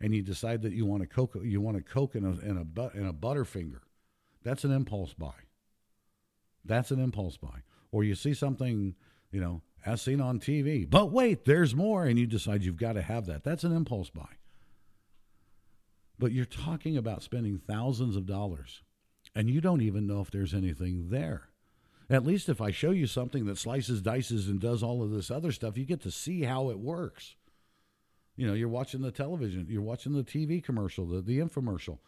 and 0.00 0.14
you 0.14 0.22
decide 0.22 0.62
that 0.62 0.72
you 0.72 0.86
want 0.86 1.02
a 1.02 1.06
coke 1.06 1.36
you 1.42 1.60
want 1.60 1.76
a 1.76 1.82
coke 1.82 2.14
and 2.14 2.24
a 2.24 2.40
and 2.46 2.58
a, 2.78 2.90
and 2.94 3.08
a 3.08 3.12
butterfinger 3.12 3.80
that's 4.42 4.64
an 4.64 4.72
impulse 4.72 5.14
buy. 5.14 5.34
That's 6.64 6.90
an 6.90 7.00
impulse 7.00 7.36
buy. 7.36 7.62
Or 7.90 8.04
you 8.04 8.14
see 8.14 8.34
something, 8.34 8.94
you 9.30 9.40
know, 9.40 9.62
as 9.84 10.02
seen 10.02 10.20
on 10.20 10.38
TV, 10.38 10.88
but 10.88 11.10
wait, 11.10 11.44
there's 11.44 11.74
more, 11.74 12.04
and 12.04 12.18
you 12.18 12.26
decide 12.26 12.62
you've 12.62 12.76
got 12.76 12.92
to 12.92 13.02
have 13.02 13.26
that. 13.26 13.42
That's 13.42 13.64
an 13.64 13.74
impulse 13.74 14.10
buy. 14.10 14.28
But 16.18 16.32
you're 16.32 16.44
talking 16.44 16.96
about 16.96 17.22
spending 17.22 17.58
thousands 17.58 18.14
of 18.14 18.26
dollars, 18.26 18.82
and 19.34 19.50
you 19.50 19.60
don't 19.60 19.82
even 19.82 20.06
know 20.06 20.20
if 20.20 20.30
there's 20.30 20.54
anything 20.54 21.08
there. 21.10 21.48
At 22.08 22.24
least 22.24 22.48
if 22.48 22.60
I 22.60 22.70
show 22.70 22.90
you 22.90 23.06
something 23.06 23.46
that 23.46 23.58
slices, 23.58 24.02
dices, 24.02 24.48
and 24.48 24.60
does 24.60 24.82
all 24.82 25.02
of 25.02 25.10
this 25.10 25.30
other 25.30 25.50
stuff, 25.50 25.76
you 25.76 25.84
get 25.84 26.02
to 26.02 26.10
see 26.10 26.42
how 26.42 26.70
it 26.70 26.78
works. 26.78 27.36
You 28.36 28.46
know, 28.46 28.54
you're 28.54 28.68
watching 28.68 29.02
the 29.02 29.10
television, 29.10 29.66
you're 29.68 29.82
watching 29.82 30.12
the 30.12 30.24
TV 30.24 30.62
commercial, 30.62 31.06
the, 31.06 31.20
the 31.20 31.38
infomercial. 31.38 31.98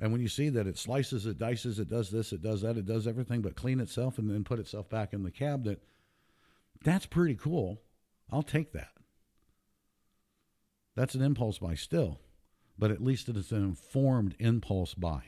And 0.00 0.12
when 0.12 0.22
you 0.22 0.28
see 0.28 0.48
that 0.48 0.66
it 0.66 0.78
slices, 0.78 1.26
it 1.26 1.38
dices, 1.38 1.78
it 1.78 1.90
does 1.90 2.10
this, 2.10 2.32
it 2.32 2.42
does 2.42 2.62
that, 2.62 2.78
it 2.78 2.86
does 2.86 3.06
everything 3.06 3.42
but 3.42 3.54
clean 3.54 3.80
itself 3.80 4.18
and 4.18 4.30
then 4.30 4.44
put 4.44 4.58
itself 4.58 4.88
back 4.88 5.12
in 5.12 5.22
the 5.22 5.30
cabinet, 5.30 5.82
that's 6.82 7.04
pretty 7.04 7.34
cool. 7.34 7.82
I'll 8.32 8.42
take 8.42 8.72
that. 8.72 8.92
That's 10.96 11.14
an 11.14 11.22
impulse 11.22 11.58
buy 11.58 11.74
still, 11.74 12.18
but 12.78 12.90
at 12.90 13.02
least 13.02 13.28
it 13.28 13.36
is 13.36 13.52
an 13.52 13.62
informed 13.62 14.36
impulse 14.38 14.94
buy. 14.94 15.22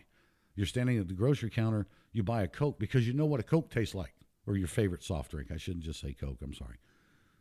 You're 0.55 0.67
standing 0.67 0.99
at 0.99 1.09
the 1.09 1.15
grocery 1.15 1.51
counter, 1.51 1.87
you 2.13 2.23
buy 2.23 2.43
a 2.43 2.49
Coke 2.49 2.79
because 2.79 3.07
you 3.07 3.13
know 3.13 3.27
what 3.27 3.41
a 3.41 3.45
Coke 3.45 3.71
tastes 3.71 3.95
like, 3.95 4.15
or 4.47 4.57
your 4.57 4.69
favorite 4.69 5.03
soft 5.03 5.31
drink. 5.31 5.51
I 5.53 5.59
shouldn't 5.59 5.85
just 5.85 6.01
say 6.01 6.15
Coke, 6.15 6.39
I'm 6.43 6.55
sorry. 6.55 6.77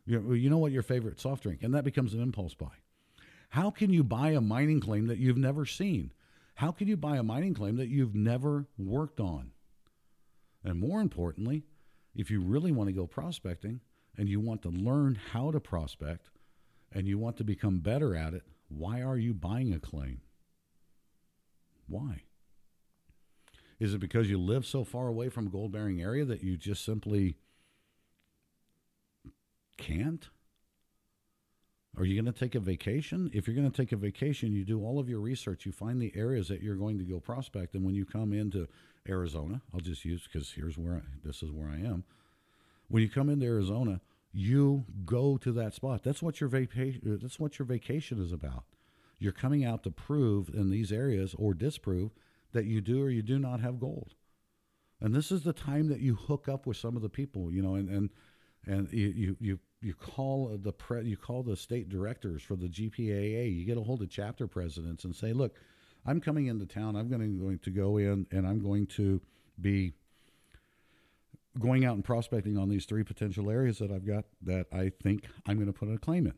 You, 0.04 0.50
know 0.50 0.58
what 0.58 0.72
your 0.72 0.82
favorite 0.82 1.20
soft 1.20 1.44
drink, 1.44 1.62
and 1.62 1.74
that 1.74 1.84
becomes 1.84 2.12
an 2.12 2.20
impulse 2.20 2.54
buy. 2.54 2.72
How 3.50 3.70
can 3.70 3.90
you 3.90 4.02
buy 4.02 4.30
a 4.30 4.40
mining 4.40 4.80
claim 4.80 5.06
that 5.06 5.18
you've 5.18 5.36
never 5.36 5.64
seen? 5.64 6.12
How 6.54 6.70
can 6.70 6.88
you 6.88 6.96
buy 6.96 7.16
a 7.16 7.22
mining 7.22 7.54
claim 7.54 7.76
that 7.76 7.88
you've 7.88 8.14
never 8.14 8.66
worked 8.76 9.20
on? 9.20 9.52
And 10.64 10.78
more 10.78 11.00
importantly, 11.00 11.64
if 12.14 12.30
you 12.30 12.40
really 12.40 12.72
want 12.72 12.88
to 12.88 12.92
go 12.92 13.06
prospecting 13.06 13.80
and 14.16 14.28
you 14.28 14.40
want 14.40 14.62
to 14.62 14.68
learn 14.68 15.18
how 15.32 15.50
to 15.50 15.60
prospect 15.60 16.30
and 16.92 17.06
you 17.06 17.18
want 17.18 17.36
to 17.38 17.44
become 17.44 17.78
better 17.80 18.14
at 18.14 18.34
it, 18.34 18.42
why 18.68 19.02
are 19.02 19.16
you 19.16 19.34
buying 19.34 19.72
a 19.72 19.80
claim? 19.80 20.20
Why? 21.88 22.22
Is 23.80 23.94
it 23.94 23.98
because 23.98 24.30
you 24.30 24.38
live 24.38 24.64
so 24.64 24.84
far 24.84 25.08
away 25.08 25.28
from 25.28 25.46
a 25.46 25.50
gold 25.50 25.72
bearing 25.72 26.00
area 26.00 26.24
that 26.24 26.44
you 26.44 26.56
just 26.56 26.84
simply 26.84 27.36
can't? 29.76 30.28
Are 31.98 32.04
you 32.04 32.20
going 32.20 32.32
to 32.32 32.38
take 32.38 32.54
a 32.54 32.60
vacation? 32.60 33.30
If 33.34 33.46
you're 33.46 33.56
going 33.56 33.70
to 33.70 33.76
take 33.76 33.92
a 33.92 33.96
vacation, 33.96 34.52
you 34.52 34.64
do 34.64 34.82
all 34.82 34.98
of 34.98 35.08
your 35.08 35.20
research. 35.20 35.66
You 35.66 35.72
find 35.72 36.00
the 36.00 36.12
areas 36.16 36.48
that 36.48 36.62
you're 36.62 36.76
going 36.76 36.98
to 36.98 37.04
go 37.04 37.20
prospect, 37.20 37.74
and 37.74 37.84
when 37.84 37.94
you 37.94 38.06
come 38.06 38.32
into 38.32 38.66
Arizona, 39.08 39.60
I'll 39.74 39.80
just 39.80 40.04
use 40.04 40.26
because 40.30 40.52
here's 40.52 40.78
where 40.78 40.94
I, 40.94 41.00
this 41.24 41.42
is 41.42 41.50
where 41.50 41.68
I 41.68 41.76
am. 41.76 42.04
When 42.88 43.02
you 43.02 43.10
come 43.10 43.28
into 43.28 43.44
Arizona, 43.44 44.00
you 44.32 44.86
go 45.04 45.36
to 45.36 45.52
that 45.52 45.74
spot. 45.74 46.02
That's 46.02 46.22
what 46.22 46.40
your 46.40 46.48
vacation. 46.48 47.18
That's 47.20 47.38
what 47.38 47.58
your 47.58 47.66
vacation 47.66 48.22
is 48.22 48.32
about. 48.32 48.64
You're 49.18 49.32
coming 49.32 49.64
out 49.64 49.82
to 49.84 49.90
prove 49.90 50.48
in 50.48 50.70
these 50.70 50.90
areas 50.90 51.34
or 51.38 51.52
disprove 51.54 52.12
that 52.52 52.64
you 52.64 52.80
do 52.80 53.02
or 53.02 53.10
you 53.10 53.22
do 53.22 53.38
not 53.38 53.60
have 53.60 53.78
gold. 53.78 54.14
And 55.00 55.14
this 55.14 55.30
is 55.30 55.42
the 55.42 55.52
time 55.52 55.88
that 55.88 56.00
you 56.00 56.14
hook 56.14 56.48
up 56.48 56.66
with 56.66 56.76
some 56.76 56.96
of 56.96 57.02
the 57.02 57.08
people, 57.08 57.52
you 57.52 57.60
know, 57.60 57.74
and 57.74 57.88
and 57.90 58.10
and 58.66 58.92
you 58.92 59.08
you, 59.08 59.36
you 59.40 59.58
you 59.82 59.94
call 59.94 60.56
the 60.62 60.72
pre, 60.72 61.04
you 61.04 61.16
call 61.16 61.42
the 61.42 61.56
state 61.56 61.88
directors 61.88 62.42
for 62.42 62.56
the 62.56 62.68
GPAA. 62.68 63.54
You 63.54 63.64
get 63.64 63.76
a 63.76 63.82
hold 63.82 64.02
of 64.02 64.10
chapter 64.10 64.46
presidents 64.46 65.04
and 65.04 65.14
say, 65.14 65.32
"Look, 65.32 65.56
I'm 66.06 66.20
coming 66.20 66.46
into 66.46 66.66
town. 66.66 66.96
I'm 66.96 67.08
going 67.08 67.20
to, 67.20 67.38
going 67.38 67.58
to 67.58 67.70
go 67.70 67.96
in 67.96 68.26
and 68.30 68.46
I'm 68.46 68.60
going 68.60 68.86
to 68.88 69.20
be 69.60 69.92
going 71.58 71.84
out 71.84 71.94
and 71.94 72.04
prospecting 72.04 72.56
on 72.56 72.68
these 72.68 72.86
three 72.86 73.02
potential 73.02 73.50
areas 73.50 73.78
that 73.78 73.90
I've 73.90 74.06
got 74.06 74.24
that 74.42 74.66
I 74.72 74.92
think 75.02 75.26
I'm 75.46 75.56
going 75.56 75.66
to 75.66 75.72
put 75.72 75.88
a 75.88 75.98
claim 75.98 76.26
in." 76.26 76.34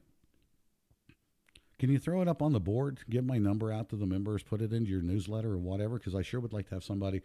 Can 1.78 1.90
you 1.90 1.98
throw 1.98 2.22
it 2.22 2.28
up 2.28 2.40
on 2.40 2.52
the 2.52 2.61
board? 2.61 3.00
Give 3.11 3.24
my 3.24 3.37
number 3.37 3.70
out 3.70 3.90
to 3.90 3.96
the 3.96 4.07
members, 4.07 4.42
put 4.42 4.62
it 4.62 4.72
into 4.72 4.90
your 4.90 5.02
newsletter 5.02 5.52
or 5.52 5.59
whatever, 5.59 5.98
because 5.98 6.14
I 6.14 6.22
sure 6.22 6.40
would 6.40 6.52
like 6.52 6.68
to 6.68 6.76
have 6.76 6.85
somebody 6.85 7.20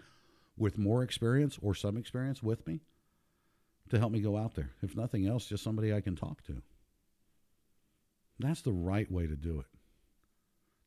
with 0.57 0.77
more 0.77 1.03
experience 1.03 1.57
or 1.61 1.73
some 1.73 1.95
experience 1.95 2.43
with 2.43 2.67
me 2.67 2.81
to 3.89 3.99
help 3.99 4.11
me 4.11 4.21
go 4.21 4.37
out 4.37 4.55
there. 4.55 4.71
If 4.81 4.95
nothing 4.95 5.27
else, 5.27 5.45
just 5.45 5.63
somebody 5.63 5.93
I 5.93 6.01
can 6.01 6.15
talk 6.15 6.43
to. 6.43 6.61
That's 8.39 8.61
the 8.61 8.71
right 8.71 9.11
way 9.11 9.27
to 9.27 9.35
do 9.35 9.59
it. 9.59 9.65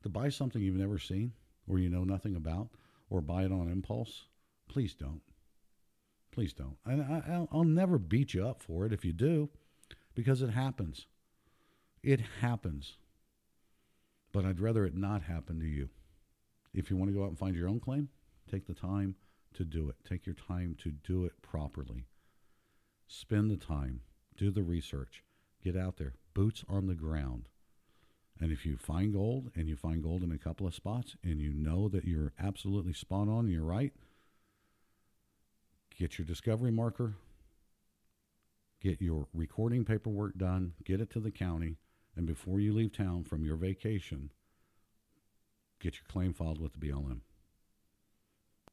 To 0.03 0.09
buy 0.09 0.31
something 0.31 0.61
you've 0.61 0.75
never 0.75 0.99
seen 0.99 1.33
or 1.69 1.79
you 1.79 1.89
know 1.89 2.05
nothing 2.05 2.35
about 2.35 2.69
or 3.11 3.21
buy 3.21 3.45
it 3.45 3.53
on 3.53 3.71
impulse, 3.71 4.25
please 4.69 4.95
don't. 4.95 5.21
Please 6.33 6.53
don't. 6.53 6.79
And 6.87 7.03
I, 7.03 7.47
will 7.53 7.65
never 7.65 7.99
beat 7.99 8.33
you 8.33 8.47
up 8.47 8.63
for 8.63 8.87
it 8.87 8.93
if 8.93 9.05
you 9.05 9.13
do 9.13 9.51
because 10.15 10.41
it 10.41 10.51
happens. 10.51 11.07
It 12.03 12.21
happens. 12.41 12.97
But 14.33 14.47
I'd 14.47 14.61
rather 14.61 14.87
it 14.87 14.97
not 14.97 15.23
happen 15.23 15.61
to 15.61 15.67
you. 15.67 15.91
If 16.73 16.91
you 16.91 16.97
want 16.97 17.11
to 17.11 17.15
go 17.15 17.23
out 17.23 17.29
and 17.29 17.39
find 17.39 17.55
your 17.55 17.69
own 17.69 17.81
claim, 17.81 18.09
take 18.51 18.67
the 18.67 18.75
time 18.75 19.15
to 19.55 19.65
do 19.65 19.91
it. 19.91 19.97
Take 20.09 20.25
your 20.25 20.35
time 20.35 20.75
to 20.83 20.91
do 20.91 21.27
it 21.27 21.33
properly. 21.43 22.07
Spend 23.15 23.51
the 23.51 23.59
time, 23.59 24.01
do 24.39 24.51
the 24.51 24.63
research, 24.63 25.23
get 25.63 25.77
out 25.77 25.99
there, 25.99 26.15
boots 26.33 26.65
on 26.67 26.87
the 26.87 26.95
ground. 26.95 27.45
And 28.41 28.51
if 28.51 28.65
you 28.65 28.79
find 28.79 29.13
gold 29.13 29.51
and 29.55 29.69
you 29.69 29.77
find 29.77 30.03
gold 30.03 30.23
in 30.23 30.33
a 30.33 30.39
couple 30.39 30.67
of 30.67 30.75
spots 30.75 31.15
and 31.23 31.39
you 31.39 31.53
know 31.53 31.91
that 31.91 32.07
you're 32.07 32.33
absolutely 32.41 32.95
spot 32.95 33.29
on 33.29 33.41
and 33.41 33.51
you're 33.51 33.65
right, 33.65 33.93
get 35.95 36.17
your 36.17 36.25
discovery 36.25 36.71
marker, 36.71 37.17
get 38.81 39.03
your 39.03 39.27
recording 39.35 39.85
paperwork 39.85 40.39
done, 40.39 40.73
get 40.83 41.03
it 41.03 41.11
to 41.11 41.21
the 41.21 41.31
county, 41.31 41.77
And 42.17 42.27
before 42.27 42.61
you 42.61 42.73
leave 42.73 42.97
town 42.97 43.25
from 43.25 43.45
your 43.45 43.57
vacation, 43.57 44.31
get 45.81 45.97
your 45.97 46.07
claim 46.09 46.33
filed 46.33 46.63
with 46.63 46.73
the 46.73 46.79
BLM. 46.79 47.21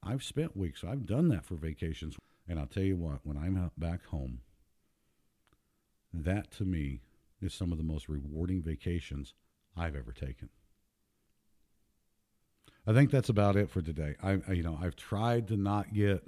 I've 0.02 0.23
spent 0.23 0.56
weeks, 0.56 0.82
I've 0.82 1.06
done 1.06 1.28
that 1.28 1.45
for 1.45 1.56
vacations. 1.56 2.15
And 2.50 2.60
I'll 2.60 2.66
tell 2.66 2.84
you 2.84 2.98
what, 2.98 3.20
when 3.24 3.38
I'm 3.38 3.72
back 3.78 4.06
home, 4.08 4.40
that 6.12 6.52
to 6.54 6.66
me 6.66 7.02
is 7.42 7.54
some 7.54 7.72
of 7.72 7.78
the 7.78 7.84
most 7.84 8.10
rewarding 8.10 8.64
vacations 8.64 9.36
I've 9.78 9.96
ever 9.96 10.12
taken. 10.12 10.50
I 12.88 12.94
think 12.94 13.12
that's 13.12 13.30
about 13.30 13.56
it 13.56 13.70
for 13.70 13.84
today. 13.84 14.16
I, 14.24 14.40
you 14.52 14.64
know, 14.64 14.80
I've 14.82 14.96
tried 14.96 15.48
to 15.50 15.58
not 15.58 15.94
get 15.94 16.24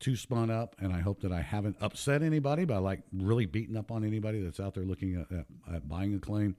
too 0.00 0.16
spun 0.16 0.50
up, 0.50 0.76
and 0.78 0.92
I 0.92 1.00
hope 1.00 1.22
that 1.22 1.32
I 1.32 1.40
haven't 1.40 1.76
upset 1.80 2.22
anybody 2.22 2.66
by 2.66 2.76
like 2.76 3.00
really 3.10 3.46
beating 3.46 3.76
up 3.76 3.90
on 3.90 4.04
anybody 4.04 4.42
that's 4.42 4.60
out 4.60 4.74
there 4.74 4.84
looking 4.84 5.16
at, 5.16 5.32
at, 5.36 5.46
at 5.74 5.88
buying 5.88 6.14
a 6.14 6.18
claim. 6.18 6.56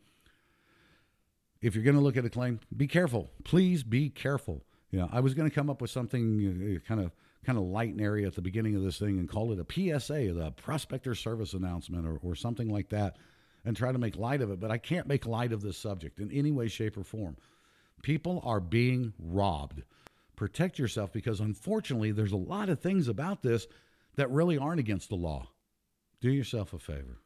If 1.61 1.75
you're 1.75 1.83
going 1.83 1.95
to 1.95 2.01
look 2.01 2.17
at 2.17 2.25
a 2.25 2.29
claim, 2.29 2.59
be 2.75 2.87
careful. 2.87 3.29
Please 3.43 3.83
be 3.83 4.09
careful. 4.09 4.63
You 4.89 4.99
know, 4.99 5.09
I 5.11 5.19
was 5.19 5.35
going 5.35 5.47
to 5.47 5.53
come 5.53 5.69
up 5.69 5.79
with 5.79 5.91
something 5.91 6.73
uh, 6.73 6.75
uh, 6.75 6.79
kind 6.87 7.01
of 7.01 7.11
kind 7.45 7.57
of 7.57 7.63
light 7.65 7.91
and 7.91 8.01
airy 8.01 8.25
at 8.25 8.35
the 8.35 8.41
beginning 8.41 8.75
of 8.75 8.83
this 8.83 8.99
thing 8.99 9.17
and 9.17 9.29
call 9.29 9.51
it 9.51 9.59
a 9.59 9.99
PSA, 9.99 10.33
the 10.33 10.51
prospector 10.57 11.15
service 11.15 11.53
announcement, 11.53 12.05
or, 12.05 12.17
or 12.21 12.35
something 12.35 12.69
like 12.69 12.89
that, 12.89 13.17
and 13.65 13.75
try 13.75 13.91
to 13.91 13.97
make 13.97 14.17
light 14.17 14.41
of 14.41 14.51
it. 14.51 14.59
But 14.59 14.71
I 14.71 14.77
can't 14.77 15.07
make 15.07 15.25
light 15.25 15.53
of 15.53 15.61
this 15.61 15.77
subject 15.77 16.19
in 16.19 16.31
any 16.31 16.51
way, 16.51 16.67
shape, 16.67 16.97
or 16.97 17.03
form. 17.03 17.37
People 18.01 18.41
are 18.45 18.59
being 18.59 19.13
robbed 19.19 19.83
protect 20.39 20.79
yourself 20.79 21.11
because 21.11 21.41
unfortunately 21.41 22.13
there's 22.13 22.31
a 22.31 22.37
lot 22.37 22.69
of 22.69 22.79
things 22.79 23.09
about 23.09 23.43
this 23.43 23.67
that 24.15 24.31
really 24.31 24.57
aren't 24.57 24.79
against 24.79 25.09
the 25.09 25.15
law. 25.15 25.45
Do 26.21 26.31
yourself 26.31 26.71
a 26.71 26.79
favor. 26.79 27.19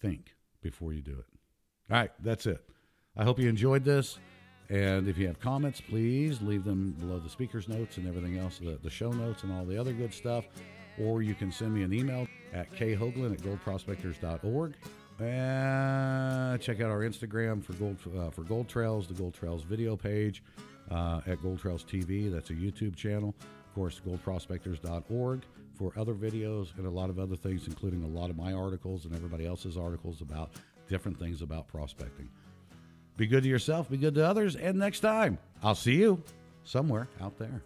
Think 0.00 0.34
before 0.62 0.94
you 0.94 1.02
do 1.02 1.12
it. 1.12 1.26
All 1.90 1.98
right, 1.98 2.10
that's 2.20 2.46
it. 2.46 2.64
I 3.14 3.24
hope 3.24 3.38
you 3.38 3.48
enjoyed 3.50 3.84
this. 3.84 4.18
And 4.70 5.08
if 5.08 5.18
you 5.18 5.26
have 5.26 5.38
comments, 5.40 5.80
please 5.80 6.40
leave 6.40 6.64
them 6.64 6.92
below 6.98 7.18
the 7.18 7.28
speaker's 7.28 7.68
notes 7.68 7.98
and 7.98 8.08
everything 8.08 8.38
else, 8.38 8.58
the, 8.58 8.78
the 8.82 8.90
show 8.90 9.10
notes 9.10 9.42
and 9.42 9.52
all 9.52 9.64
the 9.64 9.78
other 9.78 9.92
good 9.92 10.12
stuff. 10.12 10.46
Or 10.98 11.22
you 11.22 11.34
can 11.34 11.50
send 11.52 11.74
me 11.74 11.82
an 11.82 11.92
email 11.92 12.26
at 12.52 12.70
khoagland 12.72 13.32
at 13.32 13.40
goldprospectors.org. 13.40 14.74
And 15.20 16.60
check 16.60 16.80
out 16.80 16.90
our 16.90 17.00
Instagram 17.00 17.62
for 17.64 17.72
gold 17.74 17.98
uh, 18.18 18.30
for 18.30 18.42
Gold 18.42 18.68
Trails, 18.68 19.06
the 19.06 19.14
Gold 19.14 19.34
Trails 19.34 19.62
video 19.62 19.96
page 19.96 20.42
uh, 20.90 21.20
at 21.26 21.40
Gold 21.40 21.60
Trails 21.60 21.84
TV. 21.84 22.32
That's 22.32 22.50
a 22.50 22.54
YouTube 22.54 22.96
channel. 22.96 23.34
Of 23.40 23.74
course, 23.74 24.00
goldprospectors.org 24.06 25.42
for 25.78 25.92
other 25.96 26.14
videos 26.14 26.76
and 26.78 26.86
a 26.86 26.90
lot 26.90 27.10
of 27.10 27.18
other 27.18 27.36
things, 27.36 27.66
including 27.66 28.02
a 28.02 28.08
lot 28.08 28.30
of 28.30 28.36
my 28.36 28.52
articles 28.52 29.04
and 29.04 29.14
everybody 29.14 29.46
else's 29.46 29.76
articles 29.76 30.20
about 30.20 30.50
different 30.88 31.18
things 31.18 31.42
about 31.42 31.68
prospecting. 31.68 32.28
Be 33.16 33.26
good 33.26 33.44
to 33.44 33.48
yourself, 33.48 33.90
be 33.90 33.96
good 33.96 34.14
to 34.16 34.26
others, 34.26 34.56
and 34.56 34.78
next 34.78 35.00
time, 35.00 35.38
I'll 35.62 35.74
see 35.74 35.94
you 35.96 36.22
somewhere 36.64 37.08
out 37.20 37.38
there. 37.38 37.62